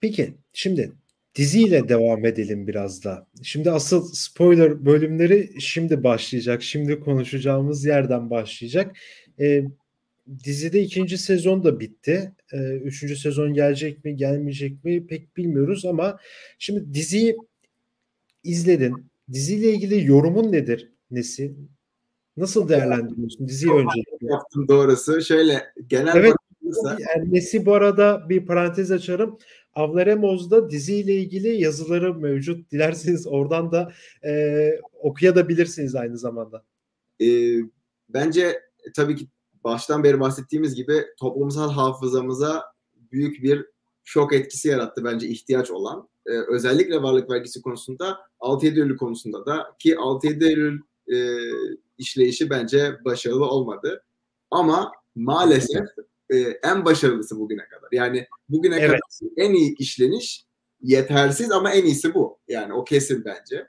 Peki 0.00 0.34
şimdi 0.52 0.92
diziyle 1.34 1.88
devam 1.88 2.24
edelim 2.24 2.66
biraz 2.66 3.04
da. 3.04 3.26
Şimdi 3.42 3.70
asıl 3.70 4.08
spoiler 4.12 4.86
bölümleri 4.86 5.60
şimdi 5.60 6.04
başlayacak. 6.04 6.62
Şimdi 6.62 7.00
konuşacağımız 7.00 7.84
yerden 7.84 8.30
başlayacak. 8.30 8.96
Ee, 9.40 9.64
dizide 10.44 10.82
ikinci 10.82 11.18
sezon 11.18 11.64
da 11.64 11.80
bitti. 11.80 12.32
Ee, 12.52 12.76
üçüncü 12.76 13.16
sezon 13.16 13.54
gelecek 13.54 14.04
mi 14.04 14.16
gelmeyecek 14.16 14.84
mi 14.84 15.06
pek 15.06 15.36
bilmiyoruz 15.36 15.84
ama 15.84 16.18
şimdi 16.58 16.94
diziyi 16.94 17.36
izledin. 18.44 19.06
Diziyle 19.32 19.72
ilgili 19.72 20.06
yorumun 20.06 20.52
nedir? 20.52 20.95
Nesi? 21.10 21.56
Nasıl 22.36 22.68
değerlendiriyorsun 22.68 23.48
diziyi 23.48 23.72
önce? 23.72 24.02
Yaptım 24.20 24.68
doğrusu. 24.68 25.22
Şöyle 25.22 25.72
genel 25.86 26.16
evet, 26.16 26.34
yani 26.82 27.34
Nesi 27.34 27.66
bu 27.66 27.74
arada 27.74 28.28
bir 28.28 28.46
parantez 28.46 28.90
açarım. 28.90 29.38
Avlaremoz'da 29.74 30.70
diziyle 30.70 31.14
ilgili 31.14 31.48
yazıları 31.48 32.14
mevcut. 32.14 32.72
Dilerseniz 32.72 33.26
oradan 33.26 33.72
da 33.72 33.92
e, 34.24 34.70
okuyabilirsiniz 34.92 35.94
aynı 35.94 36.18
zamanda. 36.18 36.64
E, 37.22 37.26
bence 38.08 38.60
tabii 38.94 39.16
ki 39.16 39.26
baştan 39.64 40.04
beri 40.04 40.20
bahsettiğimiz 40.20 40.74
gibi 40.74 41.04
toplumsal 41.18 41.72
hafızamıza 41.72 42.64
büyük 43.12 43.42
bir 43.42 43.66
şok 44.04 44.32
etkisi 44.32 44.68
yarattı 44.68 45.04
bence 45.04 45.28
ihtiyaç 45.28 45.70
olan. 45.70 46.08
Ee, 46.26 46.30
özellikle 46.48 47.02
varlık 47.02 47.30
vergisi 47.30 47.62
konusunda 47.62 48.18
6-7 48.40 48.66
Eylül 48.66 48.96
konusunda 48.96 49.46
da 49.46 49.66
ki 49.78 49.94
6-7 49.94 50.48
Eylül 50.48 50.80
e, 51.12 51.16
işleyişi 51.98 52.50
bence 52.50 52.96
başarılı 53.04 53.44
olmadı. 53.44 54.04
Ama 54.50 54.92
maalesef 55.14 55.86
e, 56.30 56.36
en 56.38 56.84
başarılısı 56.84 57.38
bugüne 57.38 57.68
kadar. 57.68 57.88
Yani 57.92 58.26
bugüne 58.48 58.76
evet. 58.76 58.86
kadar 58.86 59.32
en 59.36 59.54
iyi 59.54 59.76
işleniş 59.76 60.44
yetersiz 60.82 61.52
ama 61.52 61.72
en 61.72 61.84
iyisi 61.84 62.14
bu. 62.14 62.38
Yani 62.48 62.72
o 62.72 62.84
kesin 62.84 63.24
bence. 63.24 63.68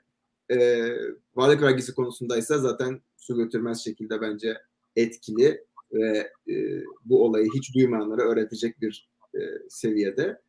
E, 0.50 0.88
varlık 1.34 1.62
vergisi 1.62 1.94
konusunda 1.94 2.36
ise 2.36 2.58
zaten 2.58 3.00
su 3.16 3.36
götürmez 3.36 3.84
şekilde 3.84 4.20
bence 4.20 4.58
etkili 4.96 5.64
ve 5.92 6.32
e, 6.48 6.82
bu 7.04 7.24
olayı 7.24 7.48
hiç 7.54 7.74
duymayanlara 7.74 8.22
öğretecek 8.22 8.80
bir 8.80 9.08
e, 9.34 9.38
seviyede. 9.68 10.40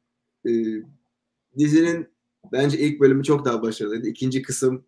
E, 0.46 0.52
dizinin 1.58 2.08
bence 2.52 2.78
ilk 2.80 3.00
bölümü 3.00 3.24
çok 3.24 3.46
daha 3.46 3.62
başarılıydı. 3.62 4.08
İkinci 4.08 4.42
kısım 4.42 4.86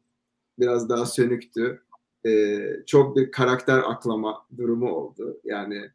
biraz 0.60 0.90
daha 0.90 1.06
sönüktü. 1.06 1.82
E, 2.26 2.60
çok 2.86 3.16
bir 3.16 3.32
karakter 3.32 3.78
aklama 3.78 4.46
durumu 4.58 4.92
oldu. 4.92 5.42
Yani 5.44 5.90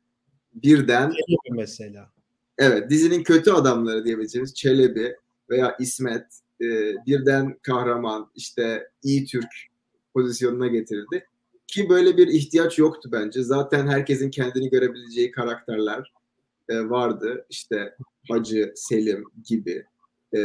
birden 0.55 1.13
mesela. 1.51 2.11
Evet, 2.59 2.91
dizinin 2.91 3.23
kötü 3.23 3.51
adamları 3.51 4.05
diyebileceğimiz 4.05 4.55
Çelebi 4.55 5.17
veya 5.51 5.77
İsmet 5.81 6.27
e, 6.61 6.67
birden 7.07 7.59
kahraman, 7.63 8.31
işte 8.35 8.91
iyi 9.03 9.25
Türk 9.25 9.49
pozisyonuna 10.15 10.67
getirildi. 10.67 11.27
Ki 11.67 11.89
böyle 11.89 12.17
bir 12.17 12.27
ihtiyaç 12.27 12.79
yoktu 12.79 13.09
bence. 13.13 13.43
Zaten 13.43 13.87
herkesin 13.87 14.31
kendini 14.31 14.71
görebileceği 14.71 15.31
karakterler 15.31 16.13
e, 16.69 16.89
vardı. 16.89 17.47
İşte 17.51 17.97
Hacı, 18.31 18.73
Selim 18.77 19.25
gibi. 19.45 19.85
E, 20.37 20.39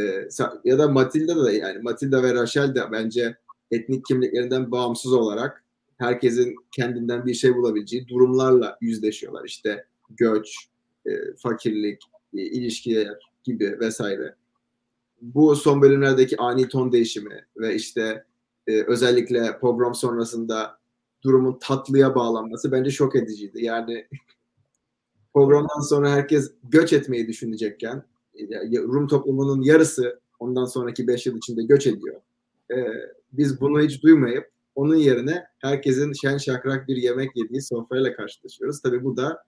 ya 0.64 0.78
da 0.78 0.88
Matilda 0.88 1.44
da 1.44 1.52
yani 1.52 1.78
Matilda 1.78 2.22
ve 2.22 2.34
Rachel 2.34 2.74
de 2.74 2.80
bence 2.92 3.36
etnik 3.70 4.04
kimliklerinden 4.04 4.70
bağımsız 4.70 5.12
olarak 5.12 5.64
herkesin 6.02 6.56
kendinden 6.72 7.26
bir 7.26 7.34
şey 7.34 7.54
bulabileceği 7.54 8.08
durumlarla 8.08 8.78
yüzleşiyorlar. 8.80 9.44
İşte 9.44 9.86
göç, 10.10 10.68
e, 11.06 11.10
fakirlik, 11.36 12.02
e, 12.34 12.42
ilişkiler 12.42 13.32
gibi 13.44 13.76
vesaire. 13.80 14.34
Bu 15.20 15.56
son 15.56 15.82
bölümlerdeki 15.82 16.36
ani 16.36 16.68
ton 16.68 16.92
değişimi 16.92 17.46
ve 17.56 17.74
işte 17.74 18.24
e, 18.66 18.82
özellikle 18.82 19.58
pogrom 19.58 19.94
sonrasında 19.94 20.78
durumun 21.22 21.58
tatlıya 21.60 22.14
bağlanması 22.14 22.72
bence 22.72 22.90
şok 22.90 23.16
ediciydi. 23.16 23.64
Yani 23.64 24.06
pogromdan 25.34 25.80
sonra 25.88 26.10
herkes 26.10 26.52
göç 26.64 26.92
etmeyi 26.92 27.28
düşünecekken 27.28 28.04
Rum 28.72 29.08
toplumunun 29.08 29.62
yarısı 29.62 30.20
ondan 30.38 30.64
sonraki 30.64 31.06
5 31.06 31.26
yıl 31.26 31.36
içinde 31.36 31.62
göç 31.62 31.86
ediyor. 31.86 32.20
Ee, 32.70 32.76
biz 33.32 33.60
bunu 33.60 33.80
hiç 33.80 34.02
duymayıp 34.02 34.51
onun 34.74 34.96
yerine 34.96 35.44
herkesin 35.58 36.12
şen 36.12 36.38
şakrak 36.38 36.88
bir 36.88 36.96
yemek 36.96 37.36
yediği 37.36 37.62
sofrayla 37.62 38.16
karşılaşıyoruz. 38.16 38.82
Tabii 38.82 39.04
bu 39.04 39.16
da 39.16 39.44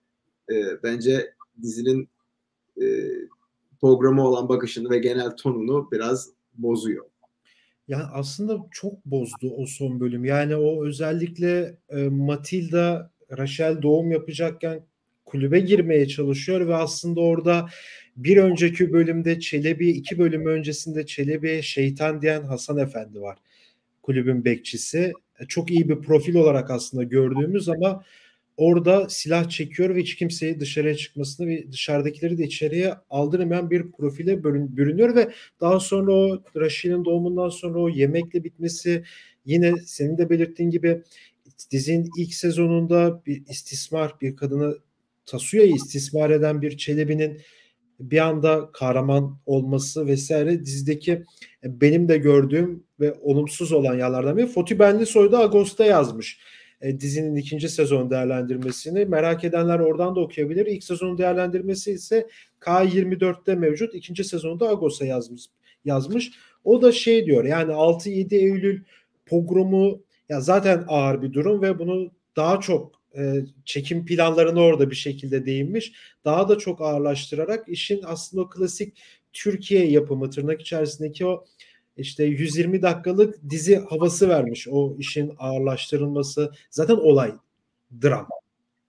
e, 0.51 0.83
bence 0.83 1.33
dizinin 1.61 2.09
e, 2.81 2.85
programı 3.81 4.27
olan 4.27 4.49
bakışını 4.49 4.89
ve 4.89 4.97
genel 4.97 5.31
tonunu 5.31 5.89
biraz 5.91 6.29
bozuyor. 6.53 7.05
Yani 7.87 8.03
aslında 8.13 8.59
çok 8.71 9.05
bozdu 9.05 9.53
o 9.57 9.65
son 9.65 9.99
bölüm. 9.99 10.25
Yani 10.25 10.55
o 10.55 10.85
özellikle 10.85 11.77
e, 11.89 11.95
Matilda 12.09 13.11
Rachel 13.37 13.81
doğum 13.81 14.11
yapacakken 14.11 14.85
kulübe 15.25 15.59
girmeye 15.59 16.07
çalışıyor 16.07 16.67
ve 16.67 16.75
aslında 16.75 17.21
orada 17.21 17.65
bir 18.17 18.37
önceki 18.37 18.93
bölümde 18.93 19.39
Çelebi, 19.39 19.89
iki 19.89 20.19
bölüm 20.19 20.45
öncesinde 20.45 21.05
Çelebi'ye 21.05 21.61
şeytan 21.61 22.21
diyen 22.21 22.43
Hasan 22.43 22.77
Efendi 22.77 23.21
var. 23.21 23.37
Kulübün 24.05 24.45
bekçisi. 24.45 25.13
E, 25.39 25.45
çok 25.45 25.71
iyi 25.71 25.89
bir 25.89 25.95
profil 25.95 26.35
olarak 26.35 26.71
aslında 26.71 27.03
gördüğümüz 27.03 27.69
ama 27.69 28.03
orada 28.57 29.09
silah 29.09 29.49
çekiyor 29.49 29.95
ve 29.95 30.01
hiç 30.01 30.15
kimseyi 30.15 30.59
dışarıya 30.59 30.95
çıkmasını 30.95 31.47
ve 31.47 31.71
dışarıdakileri 31.71 32.37
de 32.37 32.43
içeriye 32.43 32.93
aldırmayan 33.09 33.69
bir 33.69 33.91
profile 33.91 34.43
bürünüyor 34.43 35.15
ve 35.15 35.29
daha 35.61 35.79
sonra 35.79 36.11
o 36.13 36.43
Raşil'in 36.55 37.05
doğumundan 37.05 37.49
sonra 37.49 37.79
o 37.79 37.89
yemekle 37.89 38.43
bitmesi 38.43 39.03
yine 39.45 39.73
senin 39.85 40.17
de 40.17 40.29
belirttiğin 40.29 40.69
gibi 40.69 41.01
dizinin 41.71 42.09
ilk 42.17 42.33
sezonunda 42.33 43.21
bir 43.25 43.43
istismar 43.47 44.13
bir 44.21 44.35
kadını 44.35 44.77
Tasuya'yı 45.25 45.75
istismar 45.75 46.29
eden 46.29 46.61
bir 46.61 46.77
Çelebi'nin 46.77 47.41
bir 47.99 48.17
anda 48.17 48.69
kahraman 48.73 49.37
olması 49.45 50.07
vesaire 50.07 50.65
dizideki 50.65 51.23
benim 51.63 52.07
de 52.07 52.17
gördüğüm 52.17 52.83
ve 52.99 53.13
olumsuz 53.21 53.71
olan 53.71 53.97
yerlerden 53.97 54.37
biri. 54.37 54.47
Foti 54.47 54.79
Benlisoy 54.79 55.31
da 55.31 55.39
Ağustos'ta 55.39 55.85
yazmış 55.85 56.39
e, 56.81 56.99
dizinin 56.99 57.35
ikinci 57.35 57.69
sezon 57.69 58.09
değerlendirmesini. 58.09 59.05
Merak 59.05 59.43
edenler 59.43 59.79
oradan 59.79 60.15
da 60.15 60.19
okuyabilir. 60.19 60.65
İlk 60.65 60.83
sezon 60.83 61.17
değerlendirmesi 61.17 61.91
ise 61.91 62.27
K24'te 62.61 63.55
mevcut. 63.55 63.95
İkinci 63.95 64.23
sezonda 64.23 64.69
Agos'a 64.69 65.05
yazmış. 65.05 65.43
yazmış. 65.85 66.31
O 66.63 66.81
da 66.81 66.91
şey 66.91 67.25
diyor 67.25 67.45
yani 67.45 67.71
6-7 67.71 68.35
Eylül 68.35 68.83
pogromu 69.25 70.01
ya 70.29 70.41
zaten 70.41 70.85
ağır 70.87 71.21
bir 71.21 71.33
durum 71.33 71.61
ve 71.61 71.79
bunu 71.79 72.11
daha 72.35 72.59
çok 72.59 72.91
e, 73.17 73.45
çekim 73.65 74.05
planlarını 74.05 74.61
orada 74.61 74.91
bir 74.91 74.95
şekilde 74.95 75.45
değinmiş. 75.45 75.93
Daha 76.25 76.49
da 76.49 76.57
çok 76.57 76.81
ağırlaştırarak 76.81 77.69
işin 77.69 78.01
aslında 78.05 78.43
o 78.43 78.49
klasik 78.49 78.97
Türkiye 79.33 79.91
yapımı 79.91 80.29
tırnak 80.29 80.61
içerisindeki 80.61 81.25
o 81.25 81.45
işte 81.97 82.23
120 82.23 82.81
dakikalık 82.81 83.49
dizi 83.49 83.75
havası 83.75 84.29
vermiş 84.29 84.67
o 84.71 84.95
işin 84.99 85.33
ağırlaştırılması. 85.37 86.51
Zaten 86.69 86.95
olay 86.95 87.33
dram. 88.01 88.27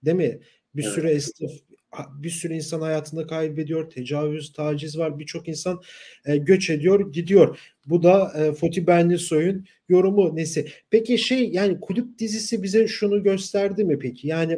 Değil 0.05 0.17
mi? 0.17 0.39
Bir 0.75 0.83
evet. 0.83 0.93
sürü 0.93 1.07
esnaf 1.07 1.51
bir 2.17 2.29
sürü 2.29 2.53
insan 2.53 2.81
hayatını 2.81 3.27
kaybediyor. 3.27 3.89
Tecavüz, 3.89 4.53
taciz 4.53 4.97
var. 4.97 5.19
Birçok 5.19 5.47
insan 5.47 5.81
e, 6.25 6.37
göç 6.37 6.69
ediyor, 6.69 7.13
gidiyor. 7.13 7.59
Bu 7.85 8.03
da 8.03 8.33
e, 8.37 8.51
Foti 8.51 8.87
Benlisoy'un 8.87 9.65
yorumu 9.89 10.35
nesi? 10.35 10.67
Peki 10.89 11.17
şey 11.17 11.49
yani 11.49 11.79
kulüp 11.79 12.19
dizisi 12.19 12.63
bize 12.63 12.87
şunu 12.87 13.23
gösterdi 13.23 13.83
mi 13.83 13.99
peki? 13.99 14.27
Yani 14.27 14.53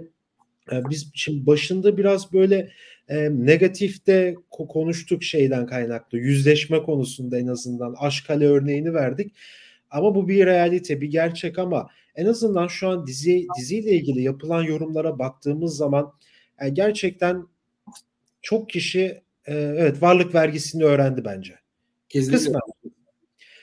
e, 0.71 0.89
biz 0.89 1.11
şimdi 1.13 1.45
başında 1.45 1.97
biraz 1.97 2.33
böyle 2.33 2.71
e, 3.07 3.29
negatifte 3.29 4.35
konuştuk 4.49 5.23
şeyden 5.23 5.65
kaynaklı. 5.65 6.17
Yüzleşme 6.17 6.83
konusunda 6.83 7.39
en 7.39 7.47
azından 7.47 7.95
Aşkale 7.99 8.45
örneğini 8.45 8.93
verdik. 8.93 9.35
Ama 9.91 10.15
bu 10.15 10.27
bir 10.27 10.45
realite, 10.45 11.01
bir 11.01 11.07
gerçek 11.07 11.59
ama 11.59 11.89
en 12.15 12.25
azından 12.25 12.67
şu 12.67 12.87
an 12.87 13.07
dizi 13.07 13.47
diziyle 13.59 13.91
ilgili 13.91 14.21
yapılan 14.21 14.63
yorumlara 14.63 15.19
baktığımız 15.19 15.77
zaman 15.77 16.13
yani 16.61 16.73
gerçekten 16.73 17.47
çok 18.41 18.69
kişi 18.69 19.21
e, 19.45 19.53
evet 19.55 20.01
varlık 20.01 20.35
vergisini 20.35 20.83
öğrendi 20.83 21.25
bence. 21.25 21.59
Kesinlikle. 22.09 22.59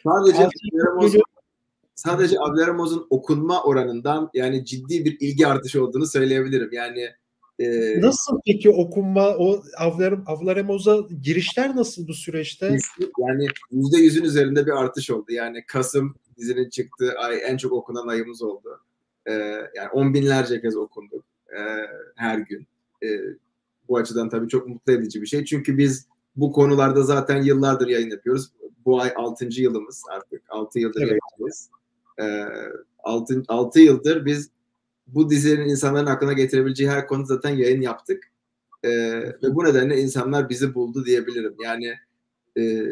Sadece 0.04 0.46
Abdülhamoz'un 0.46 1.22
sadece 1.94 2.36
Abdülhamoz'un 2.40 3.06
okunma 3.10 3.62
oranından 3.62 4.30
yani 4.34 4.64
ciddi 4.64 5.04
bir 5.04 5.16
ilgi 5.20 5.46
artışı 5.46 5.84
olduğunu 5.84 6.06
söyleyebilirim. 6.06 6.72
Yani 6.72 7.10
e, 7.58 8.00
Nasıl 8.00 8.40
peki 8.46 8.70
okunma 8.70 9.36
o 9.36 9.62
Avlaremoz'a 10.26 10.98
girişler 11.22 11.76
nasıl 11.76 12.08
bu 12.08 12.14
süreçte? 12.14 12.78
Yani 13.28 13.46
yüzde 13.70 13.96
yüzün 13.96 14.24
üzerinde 14.24 14.66
bir 14.66 14.72
artış 14.72 15.10
oldu. 15.10 15.32
Yani 15.32 15.66
Kasım 15.66 16.14
dizinin 16.36 16.70
çıktığı 16.70 17.12
ay 17.18 17.40
en 17.44 17.56
çok 17.56 17.72
okunan 17.72 18.08
ayımız 18.08 18.42
oldu. 18.42 18.80
Ee, 19.26 19.32
yani 19.76 19.88
on 19.92 20.14
binlerce 20.14 20.60
kez 20.60 20.76
okunduk 20.76 21.24
e, 21.48 21.60
her 22.16 22.38
gün 22.38 22.66
e, 23.06 23.20
bu 23.88 23.96
açıdan 23.96 24.28
tabii 24.28 24.48
çok 24.48 24.68
mutlu 24.68 24.92
edici 24.92 25.22
bir 25.22 25.26
şey. 25.26 25.44
Çünkü 25.44 25.78
biz 25.78 26.06
bu 26.36 26.52
konularda 26.52 27.02
zaten 27.02 27.42
yıllardır 27.42 27.88
yayın 27.88 28.10
yapıyoruz. 28.10 28.52
Bu 28.84 29.00
ay 29.00 29.12
6. 29.16 29.48
yılımız 29.50 30.02
artık. 30.10 30.42
6 30.48 30.78
yıldır 30.78 31.02
evet. 31.02 31.18
yayındayız. 31.38 31.70
E, 32.20 32.24
6, 32.98 33.42
6 33.48 33.80
yıldır 33.80 34.24
biz 34.24 34.50
bu 35.06 35.30
dizinin 35.30 35.68
insanların 35.68 36.06
aklına 36.06 36.32
getirebileceği 36.32 36.90
her 36.90 37.06
konu 37.06 37.26
zaten 37.26 37.50
yayın 37.50 37.80
yaptık. 37.80 38.32
E, 38.82 38.90
ve 39.42 39.54
bu 39.54 39.64
nedenle 39.64 40.00
insanlar 40.00 40.48
bizi 40.48 40.74
buldu 40.74 41.04
diyebilirim. 41.06 41.54
Yani 41.64 41.94
e, 42.58 42.84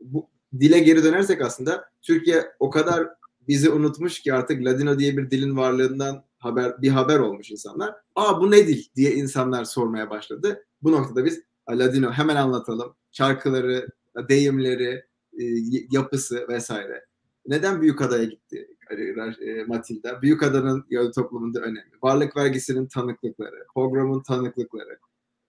bu 0.00 0.28
dile 0.60 0.78
geri 0.78 1.04
dönersek 1.04 1.42
aslında 1.42 1.90
Türkiye 2.02 2.44
o 2.58 2.70
kadar 2.70 3.08
bizi 3.48 3.70
unutmuş 3.70 4.20
ki 4.20 4.34
artık 4.34 4.64
Ladino 4.64 4.98
diye 4.98 5.16
bir 5.16 5.30
dilin 5.30 5.56
varlığından 5.56 6.24
haber 6.42 6.82
bir 6.82 6.88
haber 6.88 7.18
olmuş 7.18 7.50
insanlar. 7.50 7.94
Aa 8.14 8.40
bu 8.40 8.50
ne 8.50 8.66
dil 8.66 8.84
diye 8.96 9.14
insanlar 9.14 9.64
sormaya 9.64 10.10
başladı. 10.10 10.64
Bu 10.82 10.92
noktada 10.92 11.24
biz 11.24 11.42
Ladino 11.70 12.12
hemen 12.12 12.36
anlatalım. 12.36 12.94
Şarkıları, 13.12 13.88
deyimleri, 14.28 15.04
e, 15.38 15.44
yapısı 15.90 16.48
vesaire. 16.48 17.04
Neden 17.46 17.80
Büyükada'ya 17.80 18.24
gitti 18.24 18.68
e, 18.90 19.64
Matilda? 19.64 20.22
Büyükada'nın 20.22 20.84
yol 20.90 21.12
toplumunda 21.12 21.60
önemi. 21.60 21.90
Varlık 22.02 22.36
vergisinin 22.36 22.86
tanıklıkları, 22.86 23.66
programın 23.74 24.22
tanıklıkları 24.22 24.98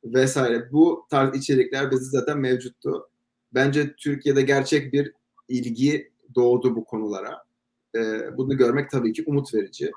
vesaire. 0.03 0.69
Bu 0.71 1.07
tarz 1.09 1.37
içerikler 1.37 1.91
bizi 1.91 2.05
zaten 2.05 2.37
mevcuttu. 2.37 3.09
Bence 3.53 3.95
Türkiye'de 3.95 4.41
gerçek 4.41 4.93
bir 4.93 5.13
ilgi 5.47 6.11
doğdu 6.35 6.75
bu 6.75 6.85
konulara. 6.85 7.43
Ee, 7.95 8.37
bunu 8.37 8.57
görmek 8.57 8.89
tabii 8.91 9.13
ki 9.13 9.23
umut 9.27 9.53
verici 9.53 9.91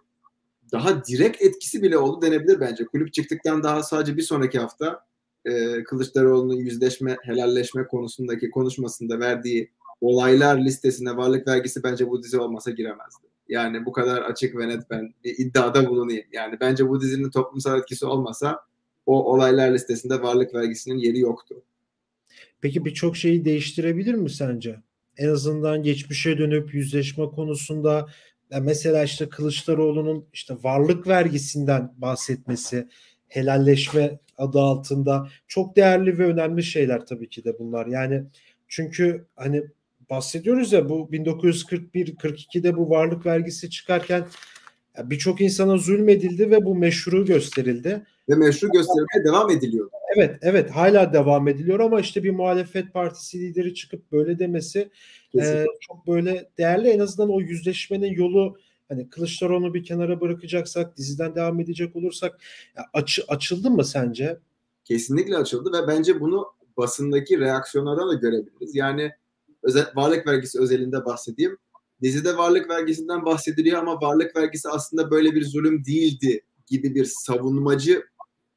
daha 0.73 1.05
direkt 1.05 1.43
etkisi 1.43 1.83
bile 1.83 1.99
oldu 1.99 2.23
denebilir 2.23 2.61
bence. 2.61 2.85
Kulüp 2.85 3.13
çıktıktan 3.13 3.63
daha 3.63 3.83
sadece 3.83 4.17
bir 4.17 4.23
sonraki 4.23 4.59
hafta 4.59 5.01
e, 5.45 5.85
Kılıçdaroğlu'nun 5.85 6.57
yüzleşme, 6.57 7.17
helalleşme 7.23 7.87
konusundaki 7.87 8.51
konuşmasında 8.51 9.21
verdiği 9.21 9.71
olaylar 10.01 10.59
listesine 10.59 11.17
varlık 11.17 11.49
vergisi 11.49 11.83
bence 11.83 12.09
bu 12.09 12.23
dizi 12.23 12.39
olmasa 12.39 12.71
giremezdi. 12.71 13.27
Yani 13.49 13.87
bu 13.87 13.93
kadar 13.93 14.23
açık 14.23 14.59
ve 14.59 14.69
net 14.69 14.91
ben 14.91 15.15
bir 15.25 15.39
iddiada 15.39 15.89
bulunayım. 15.89 16.25
Yani 16.33 16.57
bence 16.61 16.89
bu 16.89 17.01
dizinin 17.01 17.31
toplumsal 17.31 17.79
etkisi 17.79 18.07
olmasa 18.07 18.61
o 19.07 19.33
olaylar 19.33 19.71
listesinde 19.71 20.23
varlık 20.23 20.55
vergisinin 20.55 20.99
yeri 20.99 21.19
yoktu. 21.19 21.63
Peki 22.61 22.85
birçok 22.85 23.17
şeyi 23.17 23.45
değiştirebilir 23.45 24.15
mi 24.15 24.31
sence? 24.31 24.83
En 25.17 25.29
azından 25.29 25.83
geçmişe 25.83 26.39
dönüp 26.39 26.75
yüzleşme 26.75 27.25
konusunda 27.25 28.07
yani 28.51 28.65
mesela 28.65 29.05
işte 29.05 29.29
Kılıçdaroğlu'nun 29.29 30.27
işte 30.33 30.55
varlık 30.63 31.07
vergisinden 31.07 31.93
bahsetmesi, 31.97 32.89
helalleşme 33.29 34.19
adı 34.39 34.61
altında 34.61 35.29
çok 35.49 35.77
değerli 35.77 36.19
ve 36.19 36.27
önemli 36.27 36.63
şeyler 36.63 37.07
tabii 37.07 37.29
ki 37.29 37.45
de 37.45 37.59
bunlar. 37.59 37.87
Yani 37.87 38.25
çünkü 38.69 39.27
hani 39.37 39.63
bahsediyoruz 40.11 40.73
ya 40.73 40.89
bu 40.89 41.09
1941-42'de 41.13 42.77
bu 42.77 42.91
varlık 42.91 43.27
vergisi 43.27 43.71
çıkarken 43.71 44.27
birçok 45.05 45.41
insana 45.41 45.77
zulmedildi 45.77 46.51
ve 46.51 46.65
bu 46.65 46.75
meşru 46.75 47.25
gösterildi. 47.25 48.03
Ve 48.29 48.35
meşru 48.35 48.69
gösterilmeye 48.69 49.25
devam 49.25 49.51
ediliyor. 49.51 49.91
Evet, 50.17 50.39
evet 50.43 50.71
hala 50.71 51.13
devam 51.13 51.49
ediliyor 51.49 51.81
ama 51.81 52.01
işte 52.01 52.25
bir 52.25 52.31
muhalefet 52.31 52.93
partisi 52.93 53.41
lideri 53.41 53.75
çıkıp 53.75 54.13
böyle 54.13 54.39
demesi 54.39 54.91
e, 55.41 55.65
çok 55.81 56.07
böyle 56.07 56.51
değerli. 56.59 56.89
En 56.89 56.99
azından 56.99 57.31
o 57.31 57.41
yüzleşmenin 57.41 58.13
yolu 58.13 58.59
hani 58.89 59.09
Kılıçdaroğlu'nu 59.09 59.75
bir 59.75 59.85
kenara 59.85 60.21
bırakacaksak, 60.21 60.97
diziden 60.97 61.35
devam 61.35 61.61
edecek 61.61 61.97
olursak 61.97 62.41
aç, 62.93 63.21
açıldı 63.29 63.71
mı 63.71 63.85
sence? 63.85 64.39
Kesinlikle 64.85 65.37
açıldı 65.37 65.73
ve 65.73 65.89
bence 65.89 66.21
bunu 66.21 66.47
basındaki 66.77 67.41
reaksiyonlardan 67.41 68.09
da 68.09 68.15
görebiliriz. 68.15 68.75
Yani 68.75 69.13
özel, 69.63 69.87
varlık 69.95 70.27
vergisi 70.27 70.61
özelinde 70.61 71.05
bahsedeyim. 71.05 71.59
Dizide 72.03 72.37
varlık 72.37 72.71
vergisinden 72.71 73.25
bahsediliyor 73.25 73.79
ama 73.79 74.01
varlık 74.01 74.37
vergisi 74.37 74.69
aslında 74.69 75.11
böyle 75.11 75.35
bir 75.35 75.45
zulüm 75.45 75.85
değildi 75.85 76.41
gibi 76.67 76.95
bir 76.95 77.05
savunmacı 77.05 78.03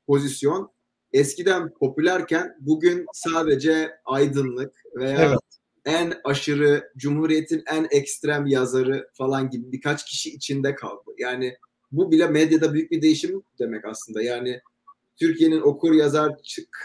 pozisyon 0.08 0.72
eskiden 1.14 1.74
popülerken 1.74 2.56
bugün 2.60 3.06
sadece 3.14 3.92
aydınlık 4.06 4.82
veya 4.96 5.26
evet. 5.26 5.40
en 5.86 6.14
aşırı 6.24 6.92
Cumhuriyet'in 6.98 7.64
en 7.72 7.88
ekstrem 7.92 8.46
yazarı 8.46 9.10
falan 9.14 9.50
gibi 9.50 9.72
birkaç 9.72 10.06
kişi 10.06 10.30
içinde 10.30 10.76
kaldı. 10.76 11.12
Yani 11.18 11.58
bu 11.92 12.12
bile 12.12 12.28
medyada 12.28 12.74
büyük 12.74 12.92
bir 12.92 13.02
değişim 13.02 13.44
demek 13.60 13.86
aslında. 13.86 14.22
Yani 14.22 14.62
Türkiye'nin 15.20 15.62
okur 15.62 15.94
yazar 15.94 16.36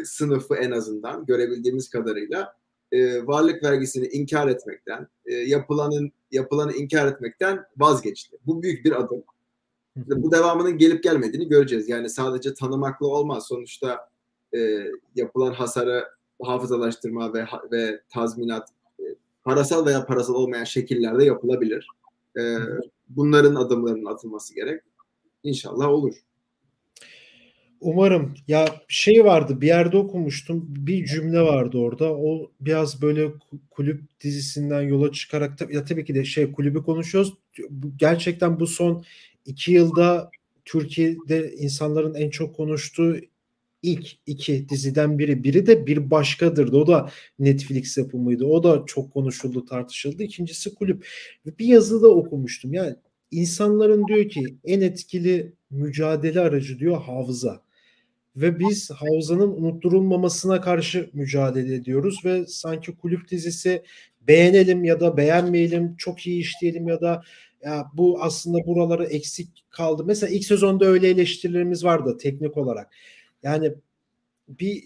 sınıfı 0.05 0.55
en 0.55 0.71
azından 0.71 1.27
görebildiğimiz 1.27 1.91
kadarıyla 1.91 2.55
e, 2.93 3.27
varlık 3.27 3.63
vergisini 3.63 4.07
inkar 4.07 4.49
etmekten, 4.49 5.09
e, 5.27 5.35
yapılanın 5.35 6.13
yapılanı 6.31 6.73
inkar 6.73 7.07
etmekten 7.07 7.65
vazgeçti. 7.77 8.37
Bu 8.47 8.63
büyük 8.63 8.85
bir 8.85 8.93
adım. 8.93 9.23
Bu 9.97 10.33
devamının 10.33 10.79
gelip 10.79 11.03
gelmediğini 11.03 11.49
göreceğiz. 11.49 11.89
Yani 11.89 12.11
sadece 12.11 12.55
tanımakla 12.55 13.07
olmaz. 13.07 13.47
Sonuçta 13.47 14.09
e, 14.57 14.87
yapılan 15.15 15.53
hasara 15.53 16.05
hafızalaştırma 16.43 17.35
ve 17.35 17.47
ve 17.73 18.01
tazminat 18.09 18.69
e, 19.01 19.05
parasal 19.45 19.87
veya 19.87 20.07
parasal 20.07 20.35
olmayan 20.35 20.65
şekillerde 20.65 21.25
yapılabilir. 21.25 21.89
E, 22.39 22.43
bunların 23.09 23.55
adımlarının 23.55 24.05
atılması 24.05 24.55
gerek. 24.55 24.81
İnşallah 25.43 25.89
olur. 25.89 26.15
Umarım. 27.81 28.35
Ya 28.49 28.67
şey 28.89 29.25
vardı 29.25 29.61
bir 29.61 29.67
yerde 29.67 29.97
okumuştum. 29.97 30.67
Bir 30.69 31.07
cümle 31.07 31.41
vardı 31.41 31.79
orada. 31.79 32.13
O 32.15 32.51
biraz 32.61 33.03
böyle 33.03 33.33
kulüp 33.71 34.21
dizisinden 34.21 34.83
yola 34.83 35.13
çıkarak 35.13 35.73
ya 35.75 35.85
tabii 35.85 36.05
ki 36.05 36.15
de 36.15 36.25
şey 36.25 36.53
kulübü 36.53 36.83
konuşuyoruz. 36.83 37.35
Gerçekten 37.97 38.61
bu 38.61 38.67
son 38.67 39.05
iki 39.47 39.73
yılda 39.73 40.31
Türkiye'de 40.65 41.53
insanların 41.53 42.15
en 42.15 42.31
çok 42.31 42.57
konuştuğu 42.57 43.17
ilk 43.85 44.07
iki 44.27 44.69
diziden 44.69 45.19
biri. 45.19 45.45
Biri 45.45 45.67
de 45.67 45.87
bir 45.87 46.11
başkadırdı. 46.11 46.77
O 46.77 46.87
da 46.87 47.11
Netflix 47.39 47.99
yapımıydı. 47.99 48.45
O 48.45 48.63
da 48.65 48.83
çok 48.87 49.13
konuşuldu, 49.13 49.65
tartışıldı. 49.65 50.23
İkincisi 50.23 50.75
kulüp. 50.75 51.07
Bir 51.59 51.67
yazıda 51.67 52.09
okumuştum. 52.09 52.75
Yani 52.75 52.95
insanların 53.31 54.07
diyor 54.09 54.29
ki 54.29 54.57
en 54.65 54.81
etkili 54.81 55.53
mücadele 55.71 56.41
aracı 56.41 56.79
diyor 56.79 57.03
hafıza. 57.03 57.63
Ve 58.37 58.59
biz 58.59 58.91
hafızanın 58.91 59.51
unutturulmamasına 59.51 60.61
karşı 60.61 61.11
mücadele 61.13 61.75
ediyoruz 61.75 62.21
ve 62.25 62.47
sanki 62.47 62.97
kulüp 62.97 63.31
dizisi 63.31 63.83
beğenelim 64.29 64.85
ya 64.85 65.01
da 65.01 65.17
beğenmeyelim, 65.17 65.97
çok 65.97 66.27
iyi 66.27 66.41
işleyelim 66.41 66.89
ya 66.89 67.01
da 67.01 67.23
ya 67.65 67.87
bu 67.95 68.23
aslında 68.23 68.67
buraları 68.67 69.05
eksik 69.05 69.65
kaldı. 69.71 70.05
Mesela 70.07 70.31
ilk 70.31 70.45
sezonda 70.45 70.85
öyle 70.85 71.09
eleştirilerimiz 71.09 71.85
vardı 71.85 72.17
teknik 72.21 72.57
olarak. 72.57 72.95
Yani 73.45 73.75
bir 74.49 74.85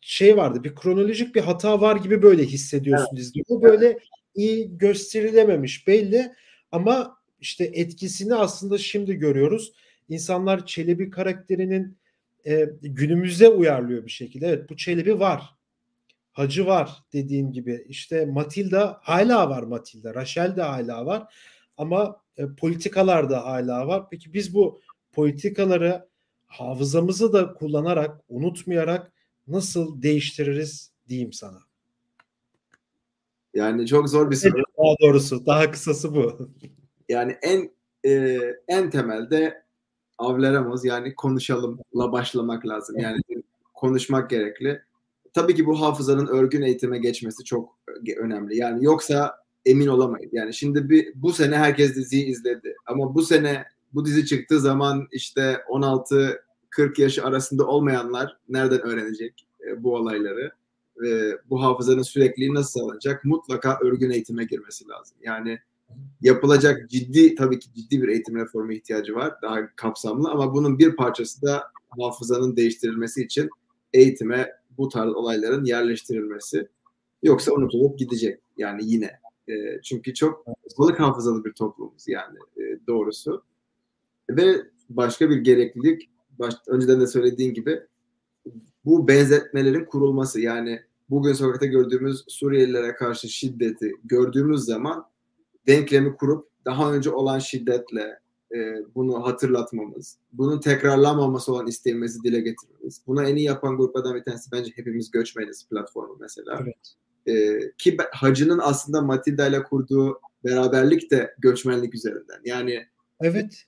şey 0.00 0.36
vardı, 0.36 0.64
bir 0.64 0.74
kronolojik 0.74 1.34
bir 1.34 1.40
hata 1.40 1.80
var 1.80 1.96
gibi 1.96 2.22
böyle 2.22 2.44
hissediyorsun 2.44 3.16
evet. 3.16 3.46
O 3.48 3.62
böyle 3.62 3.98
iyi 4.34 4.78
gösterilememiş 4.78 5.86
belli 5.86 6.32
ama 6.72 7.18
işte 7.40 7.64
etkisini 7.64 8.34
aslında 8.34 8.78
şimdi 8.78 9.14
görüyoruz. 9.14 9.72
insanlar 10.08 10.66
Çelebi 10.66 11.10
karakterinin 11.10 11.98
e, 12.46 12.68
günümüze 12.82 13.48
uyarlıyor 13.48 14.06
bir 14.06 14.10
şekilde. 14.10 14.46
Evet 14.46 14.70
bu 14.70 14.76
Çelebi 14.76 15.20
var. 15.20 15.42
Hacı 16.32 16.66
var 16.66 16.90
dediğin 17.12 17.52
gibi. 17.52 17.84
İşte 17.88 18.26
Matilda 18.26 18.98
hala 19.02 19.50
var 19.50 19.62
Matilda. 19.62 20.14
Rachel 20.14 20.56
de 20.56 20.62
hala 20.62 21.06
var. 21.06 21.34
Ama 21.76 22.22
e, 22.36 22.46
politikalar 22.58 23.30
da 23.30 23.44
hala 23.44 23.86
var. 23.86 24.10
Peki 24.10 24.32
biz 24.32 24.54
bu 24.54 24.80
politikaları 25.12 26.07
hafızamızı 26.48 27.32
da 27.32 27.54
kullanarak, 27.54 28.20
unutmayarak 28.28 29.12
nasıl 29.48 30.02
değiştiririz 30.02 30.92
diyeyim 31.08 31.32
sana. 31.32 31.58
Yani 33.54 33.86
çok 33.86 34.08
zor 34.08 34.30
bir 34.30 34.36
soru. 34.36 34.62
Daha 34.78 34.94
doğrusu, 35.00 35.46
daha 35.46 35.70
kısası 35.70 36.14
bu. 36.14 36.50
Yani 37.08 37.36
en 37.42 37.70
e, 38.04 38.38
en 38.68 38.90
temelde 38.90 39.62
avlarımız 40.18 40.84
yani 40.84 41.14
konuşalımla 41.14 42.12
başlamak 42.12 42.66
lazım. 42.66 42.98
Yani 42.98 43.20
konuşmak 43.74 44.30
gerekli. 44.30 44.82
Tabii 45.32 45.54
ki 45.54 45.66
bu 45.66 45.80
hafızanın 45.80 46.26
örgün 46.26 46.62
eğitime 46.62 46.98
geçmesi 46.98 47.44
çok 47.44 47.78
önemli. 48.18 48.56
Yani 48.56 48.84
yoksa 48.84 49.36
emin 49.66 49.86
olamayız. 49.86 50.30
Yani 50.32 50.54
şimdi 50.54 50.90
bir 50.90 51.12
bu 51.14 51.32
sene 51.32 51.56
herkes 51.56 51.96
diziyi 51.96 52.26
izledi. 52.26 52.76
Ama 52.86 53.14
bu 53.14 53.22
sene 53.22 53.64
bu 53.94 54.04
dizi 54.04 54.26
çıktığı 54.26 54.60
zaman 54.60 55.08
işte 55.12 55.62
16 55.68 56.42
40 56.70 56.98
yaş 56.98 57.18
arasında 57.18 57.66
olmayanlar 57.66 58.36
nereden 58.48 58.80
öğrenecek 58.80 59.46
e, 59.66 59.82
bu 59.84 59.94
olayları? 59.94 60.52
Ve 60.96 61.38
bu 61.50 61.62
hafızanın 61.62 62.02
sürekliliği 62.02 62.54
nasıl 62.54 62.80
sağlanacak? 62.80 63.24
Mutlaka 63.24 63.78
örgün 63.82 64.10
eğitime 64.10 64.44
girmesi 64.44 64.88
lazım. 64.88 65.16
Yani 65.22 65.58
yapılacak 66.20 66.90
ciddi 66.90 67.34
tabii 67.34 67.58
ki 67.58 67.68
ciddi 67.74 68.02
bir 68.02 68.08
eğitim 68.08 68.36
reformu 68.36 68.72
ihtiyacı 68.72 69.14
var. 69.14 69.34
Daha 69.42 69.76
kapsamlı 69.76 70.30
ama 70.30 70.54
bunun 70.54 70.78
bir 70.78 70.96
parçası 70.96 71.42
da 71.42 71.62
hafızanın 72.00 72.56
değiştirilmesi 72.56 73.22
için 73.22 73.50
eğitime 73.92 74.52
bu 74.78 74.88
tarz 74.88 75.14
olayların 75.14 75.64
yerleştirilmesi. 75.64 76.68
Yoksa 77.22 77.52
unutulup 77.52 77.98
gidecek 77.98 78.40
yani 78.56 78.82
yine. 78.84 79.10
E, 79.48 79.82
çünkü 79.82 80.14
çok 80.14 80.46
balık 80.78 81.00
hafızalı 81.00 81.44
bir 81.44 81.52
toplumuz 81.52 82.08
yani 82.08 82.38
e, 82.56 82.86
doğrusu. 82.86 83.42
Ve 84.30 84.62
başka 84.90 85.30
bir 85.30 85.36
gereklilik 85.36 86.10
baş, 86.38 86.54
önceden 86.66 87.00
de 87.00 87.06
söylediğin 87.06 87.54
gibi 87.54 87.82
bu 88.84 89.08
benzetmelerin 89.08 89.84
kurulması 89.84 90.40
yani 90.40 90.82
bugün 91.10 91.32
sokakta 91.32 91.66
gördüğümüz 91.66 92.24
Suriyelilere 92.28 92.94
karşı 92.94 93.28
şiddeti 93.28 93.92
gördüğümüz 94.04 94.60
zaman 94.60 95.06
denklemi 95.66 96.16
kurup 96.16 96.48
daha 96.64 96.92
önce 96.92 97.10
olan 97.10 97.38
şiddetle 97.38 98.18
e, 98.54 98.84
bunu 98.94 99.26
hatırlatmamız, 99.26 100.18
bunun 100.32 100.60
tekrarlanmaması 100.60 101.52
olan 101.52 101.66
isteğimizi 101.66 102.22
dile 102.22 102.40
getirmemiz. 102.40 103.02
Buna 103.06 103.28
en 103.28 103.36
iyi 103.36 103.46
yapan 103.46 103.76
gruplardan 103.76 104.14
bir 104.14 104.22
tanesi 104.22 104.52
bence 104.52 104.72
hepimiz 104.76 105.10
göçmeniz 105.10 105.66
platformu 105.68 106.16
mesela. 106.20 106.62
Evet. 106.62 106.94
E, 107.26 107.60
ki 107.78 107.96
Hacı'nın 108.12 108.60
aslında 108.62 109.02
Matilda 109.02 109.48
ile 109.48 109.62
kurduğu 109.62 110.20
beraberlik 110.44 111.10
de 111.10 111.34
göçmenlik 111.38 111.94
üzerinden. 111.94 112.40
Yani 112.44 112.86
Evet. 113.20 113.64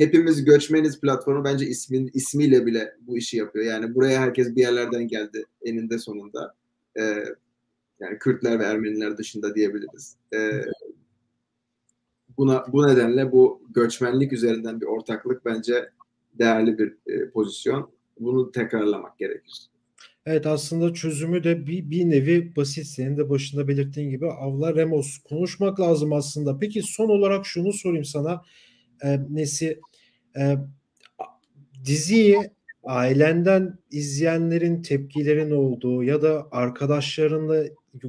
Hepimiz 0.00 0.44
göçmeniz 0.44 1.00
platformu 1.00 1.44
bence 1.44 1.66
ismin 1.66 2.10
ismiyle 2.14 2.66
bile 2.66 2.94
bu 3.00 3.18
işi 3.18 3.36
yapıyor. 3.36 3.64
Yani 3.64 3.94
buraya 3.94 4.20
herkes 4.20 4.56
bir 4.56 4.60
yerlerden 4.60 5.08
geldi 5.08 5.44
eninde 5.64 5.98
sonunda. 5.98 6.54
Ee, 6.98 7.24
yani 8.00 8.18
Kürtler 8.18 8.58
ve 8.58 8.64
Ermeniler 8.64 9.18
dışında 9.18 9.54
diyebiliriz. 9.54 10.16
Ee, 10.34 10.62
buna 12.36 12.64
bu 12.72 12.88
nedenle 12.88 13.32
bu 13.32 13.62
göçmenlik 13.74 14.32
üzerinden 14.32 14.80
bir 14.80 14.86
ortaklık 14.86 15.44
bence 15.44 15.90
değerli 16.34 16.78
bir 16.78 16.96
e, 17.06 17.30
pozisyon. 17.30 17.90
Bunu 18.20 18.52
tekrarlamak 18.52 19.18
gerekir. 19.18 19.66
Evet 20.26 20.46
aslında 20.46 20.94
çözümü 20.94 21.44
de 21.44 21.66
bir, 21.66 21.90
bir 21.90 22.10
nevi 22.10 22.56
basit. 22.56 22.86
Senin 22.86 23.16
de 23.16 23.30
başında 23.30 23.68
belirttiğin 23.68 24.10
gibi 24.10 24.26
Avla 24.26 24.74
Remos 24.74 25.18
konuşmak 25.18 25.80
lazım 25.80 26.12
aslında. 26.12 26.58
Peki 26.58 26.82
son 26.82 27.08
olarak 27.08 27.46
şunu 27.46 27.72
sorayım 27.72 28.04
sana. 28.04 28.42
E, 29.04 29.18
Nesi 29.30 29.80
e, 30.36 30.56
diziyi 31.84 32.50
ailenden 32.84 33.78
izleyenlerin 33.90 34.82
tepkilerin 34.82 35.50
olduğu 35.50 36.04
ya 36.04 36.22
da 36.22 36.48
arkadaşlarınla 36.50 37.64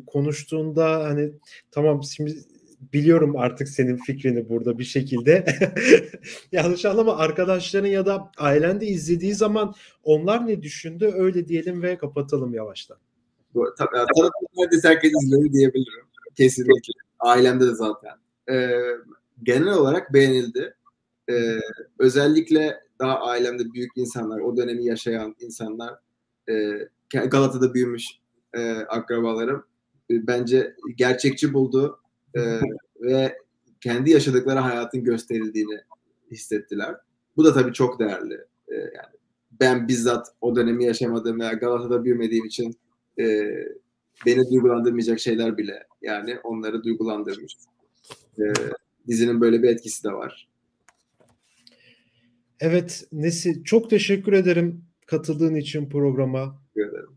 konuştuğunda 0.07 1.03
hani 1.03 1.32
tamam 1.72 2.03
şimdi 2.03 2.36
biliyorum 2.93 3.38
artık 3.38 3.69
senin 3.69 3.97
fikrini 3.97 4.49
burada 4.49 4.80
bir 4.80 4.84
şekilde. 4.84 5.45
Yanlış 6.51 6.86
anlama 6.86 7.17
arkadaşların 7.17 7.88
ya 7.88 8.05
da 8.05 8.32
ailen 8.38 8.82
de 8.82 8.86
izlediği 8.86 9.34
zaman 9.34 9.74
onlar 10.03 10.47
ne 10.47 10.61
düşündü 10.61 11.11
öyle 11.15 11.47
diyelim 11.47 11.82
ve 11.82 11.97
kapatalım 11.97 12.53
yavaştan. 12.53 12.97
Tabii, 13.53 13.69
tabii 13.78 14.80
herkes 14.84 15.11
izledi 15.24 15.53
diyebilirim. 15.53 16.05
Kesinlikle. 16.38 16.93
Ailemde 17.19 17.67
de 17.67 17.76
zaten. 17.76 18.11
Ee, 18.49 18.69
genel 19.43 19.74
olarak 19.74 20.13
beğenildi. 20.13 20.74
Ee, 21.32 21.59
özellikle 21.99 22.79
daha 22.99 23.19
ailemde 23.19 23.73
büyük 23.73 23.91
insanlar, 23.95 24.39
o 24.39 24.57
dönemi 24.57 24.86
yaşayan 24.86 25.36
insanlar, 25.39 25.95
e, 26.49 26.88
Galata'da 27.27 27.73
büyümüş 27.73 28.07
e, 28.53 28.71
akrabalarım 28.71 29.65
e, 30.11 30.27
bence 30.27 30.75
gerçekçi 30.95 31.53
buldu 31.53 31.99
e, 32.36 32.41
ve 33.01 33.38
kendi 33.82 34.11
yaşadıkları 34.11 34.59
hayatın 34.59 35.03
gösterildiğini 35.03 35.79
hissettiler. 36.32 36.95
Bu 37.38 37.45
da 37.45 37.53
tabii 37.53 37.73
çok 37.73 37.99
değerli. 37.99 38.34
E, 38.67 38.75
yani 38.75 39.15
ben 39.59 39.88
bizzat 39.88 40.27
o 40.41 40.55
dönemi 40.55 40.86
yaşamadım 40.86 41.39
veya 41.39 41.53
Galata'da 41.53 42.03
büyümediğim 42.03 42.45
için 42.45 42.75
e, 43.19 43.51
beni 44.25 44.49
duygulandırmayacak 44.51 45.19
şeyler 45.19 45.57
bile 45.57 45.88
yani 46.01 46.39
onları 46.43 46.84
duygulandırmış. 46.84 47.57
E, 48.39 48.43
dizinin 49.07 49.41
böyle 49.41 49.63
bir 49.63 49.69
etkisi 49.69 50.03
de 50.03 50.13
var. 50.13 50.51
Evet 52.62 53.03
Nesi 53.12 53.64
çok 53.64 53.89
teşekkür 53.89 54.34
ederim 54.34 54.86
katıldığın 55.05 55.55
için 55.55 55.89
programa. 55.89 56.62
Teşekkür 56.76 56.93
ederim. 56.93 57.09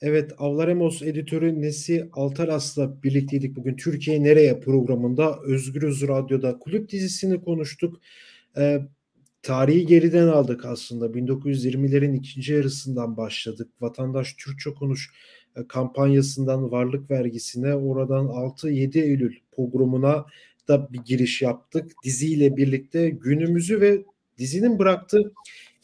Evet 0.00 0.32
Avlaremos 0.38 1.02
editörü 1.02 1.62
Nesi 1.62 2.08
Altaras'la 2.12 3.02
birlikteydik 3.02 3.56
bugün. 3.56 3.76
Türkiye 3.76 4.22
Nereye 4.22 4.60
programında 4.60 5.38
Özgürüz 5.42 6.08
Radyo'da 6.08 6.58
kulüp 6.58 6.90
dizisini 6.90 7.40
konuştuk. 7.44 8.00
Ee, 8.56 8.80
tarihi 9.42 9.86
geriden 9.86 10.28
aldık 10.28 10.64
aslında. 10.64 11.06
1920'lerin 11.06 12.16
ikinci 12.16 12.52
yarısından 12.52 13.16
başladık. 13.16 13.68
Vatandaş 13.80 14.34
Türkçe 14.34 14.74
konuş 14.74 15.10
e, 15.56 15.66
kampanyasından 15.68 16.70
varlık 16.70 17.10
vergisine 17.10 17.74
oradan 17.74 18.26
6-7 18.26 19.00
Eylül 19.00 19.36
pogromuna 19.52 20.26
da 20.68 20.92
bir 20.92 20.98
giriş 20.98 21.42
yaptık. 21.42 21.92
Diziyle 22.04 22.56
birlikte 22.56 23.10
günümüzü 23.10 23.80
ve 23.80 24.04
dizinin 24.38 24.78
bıraktığı 24.78 25.32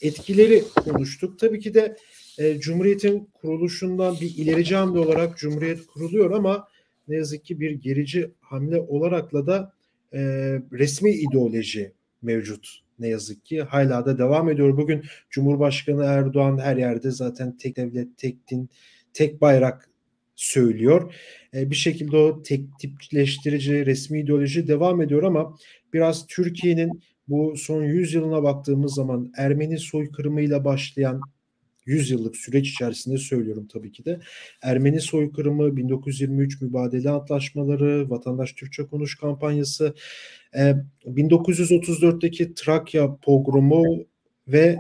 etkileri 0.01 0.63
konuştuk. 0.85 1.39
Tabii 1.39 1.61
ki 1.61 1.75
de 1.75 1.97
e, 2.39 2.59
Cumhuriyet'in 2.59 3.31
kuruluşundan 3.35 4.17
bir 4.21 4.37
ilerici 4.37 4.77
hamle 4.77 4.99
olarak 4.99 5.39
Cumhuriyet 5.39 5.87
kuruluyor 5.87 6.31
ama 6.31 6.69
ne 7.09 7.17
yazık 7.17 7.45
ki 7.45 7.61
bir 7.61 7.71
gerici 7.71 8.31
hamle 8.41 8.81
olarakla 8.81 9.47
da 9.47 9.73
e, 10.13 10.21
resmi 10.73 11.11
ideoloji 11.11 11.93
mevcut 12.23 12.85
ne 12.99 13.09
yazık 13.09 13.45
ki 13.45 13.63
hala 13.63 14.07
da 14.07 14.19
devam 14.19 14.51
ediyor. 14.51 14.77
Bugün 14.77 15.05
Cumhurbaşkanı 15.31 16.05
Erdoğan 16.05 16.59
her 16.59 16.77
yerde 16.77 17.11
zaten 17.11 17.57
tek 17.57 17.77
devlet, 17.77 18.19
tek 18.19 18.51
din, 18.51 18.71
tek 19.13 19.41
bayrak 19.41 19.91
söylüyor. 20.37 21.15
E, 21.55 21.71
bir 21.71 21.77
şekilde 21.77 22.17
o 22.17 22.43
tek 22.43 22.61
tipleştirici 22.79 23.87
resmi 23.87 24.21
ideoloji 24.21 24.69
devam 24.69 25.03
ediyor 25.03 25.23
ama 25.23 25.57
biraz 25.93 26.27
Türkiye'nin 26.27 27.03
bu 27.29 27.57
son 27.57 27.83
100 27.85 28.15
yılına 28.15 28.43
baktığımız 28.43 28.95
zaman 28.95 29.33
Ermeni 29.37 29.79
soykırımıyla 29.79 30.65
başlayan 30.65 31.21
100 31.87 32.11
yıllık 32.11 32.37
süreç 32.37 32.71
içerisinde 32.71 33.19
söylüyorum 33.19 33.69
tabii 33.73 33.93
ki 33.93 34.05
de. 34.05 34.21
Ermeni 34.63 35.01
soykırımı, 35.01 35.77
1923 35.77 36.61
mübadele 36.61 37.11
antlaşmaları, 37.11 38.11
vatandaş 38.11 38.53
Türkçe 38.53 38.87
konuş 38.87 39.17
kampanyası, 39.17 39.95
1934'teki 41.07 42.55
Trakya 42.55 43.17
pogromu 43.17 44.07
ve 44.49 44.79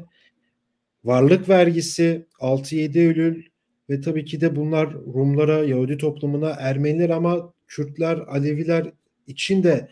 varlık 1.04 1.48
vergisi, 1.48 2.26
6-7 2.40 2.98
Eylül 2.98 3.42
ve 3.90 4.00
tabii 4.00 4.24
ki 4.24 4.40
de 4.40 4.56
bunlar 4.56 4.92
Rumlara, 4.92 5.64
Yahudi 5.64 5.96
toplumuna, 5.96 6.50
Ermeniler 6.50 7.10
ama 7.10 7.54
Kürtler, 7.66 8.16
Aleviler 8.16 8.92
için 9.26 9.62
de 9.62 9.88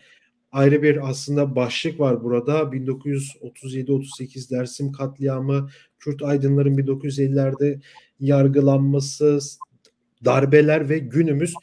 ayrı 0.53 0.83
bir 0.83 1.09
aslında 1.09 1.55
başlık 1.55 1.99
var 1.99 2.23
burada. 2.23 2.59
1937-38 2.59 4.51
Dersim 4.51 4.91
katliamı, 4.91 5.69
Kürt 5.99 6.23
aydınların 6.23 6.77
1950'lerde 6.77 7.79
yargılanması, 8.19 9.39
darbeler 10.25 10.89
ve 10.89 10.99
günümüz 10.99 11.53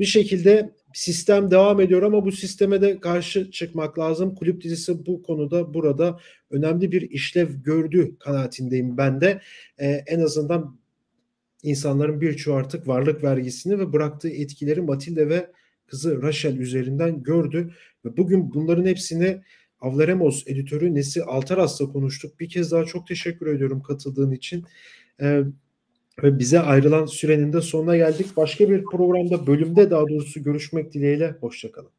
bir 0.00 0.04
şekilde 0.04 0.74
sistem 0.94 1.50
devam 1.50 1.80
ediyor 1.80 2.02
ama 2.02 2.24
bu 2.24 2.32
sisteme 2.32 2.82
de 2.82 3.00
karşı 3.00 3.50
çıkmak 3.50 3.98
lazım. 3.98 4.34
Kulüp 4.34 4.62
dizisi 4.62 5.06
bu 5.06 5.22
konuda 5.22 5.74
burada 5.74 6.20
önemli 6.50 6.92
bir 6.92 7.10
işlev 7.10 7.48
gördü 7.64 8.16
kanaatindeyim 8.18 8.96
ben 8.96 9.20
de. 9.20 9.40
Ee, 9.78 9.86
en 10.06 10.20
azından 10.20 10.78
insanların 11.62 12.20
birçoğu 12.20 12.54
artık 12.54 12.88
varlık 12.88 13.24
vergisini 13.24 13.78
ve 13.78 13.92
bıraktığı 13.92 14.28
etkileri 14.28 14.80
Matilde 14.80 15.28
ve 15.28 15.50
kızı 15.86 16.22
Rachel 16.22 16.56
üzerinden 16.56 17.22
gördü. 17.22 17.74
Ve 18.04 18.16
bugün 18.16 18.54
bunların 18.54 18.86
hepsini 18.86 19.42
Avlaremos 19.80 20.44
editörü 20.46 20.94
Nesi 20.94 21.24
Altaras'la 21.24 21.86
konuştuk. 21.86 22.40
Bir 22.40 22.48
kez 22.48 22.72
daha 22.72 22.84
çok 22.84 23.06
teşekkür 23.06 23.46
ediyorum 23.46 23.82
katıldığın 23.82 24.32
için. 24.32 24.64
Ee, 25.20 25.42
ve 26.22 26.38
bize 26.38 26.60
ayrılan 26.60 27.06
sürenin 27.06 27.52
de 27.52 27.60
sonuna 27.60 27.96
geldik. 27.96 28.26
Başka 28.36 28.70
bir 28.70 28.84
programda, 28.84 29.46
bölümde 29.46 29.90
daha 29.90 30.08
doğrusu 30.08 30.42
görüşmek 30.42 30.92
dileğiyle. 30.92 31.36
Hoşçakalın. 31.40 31.90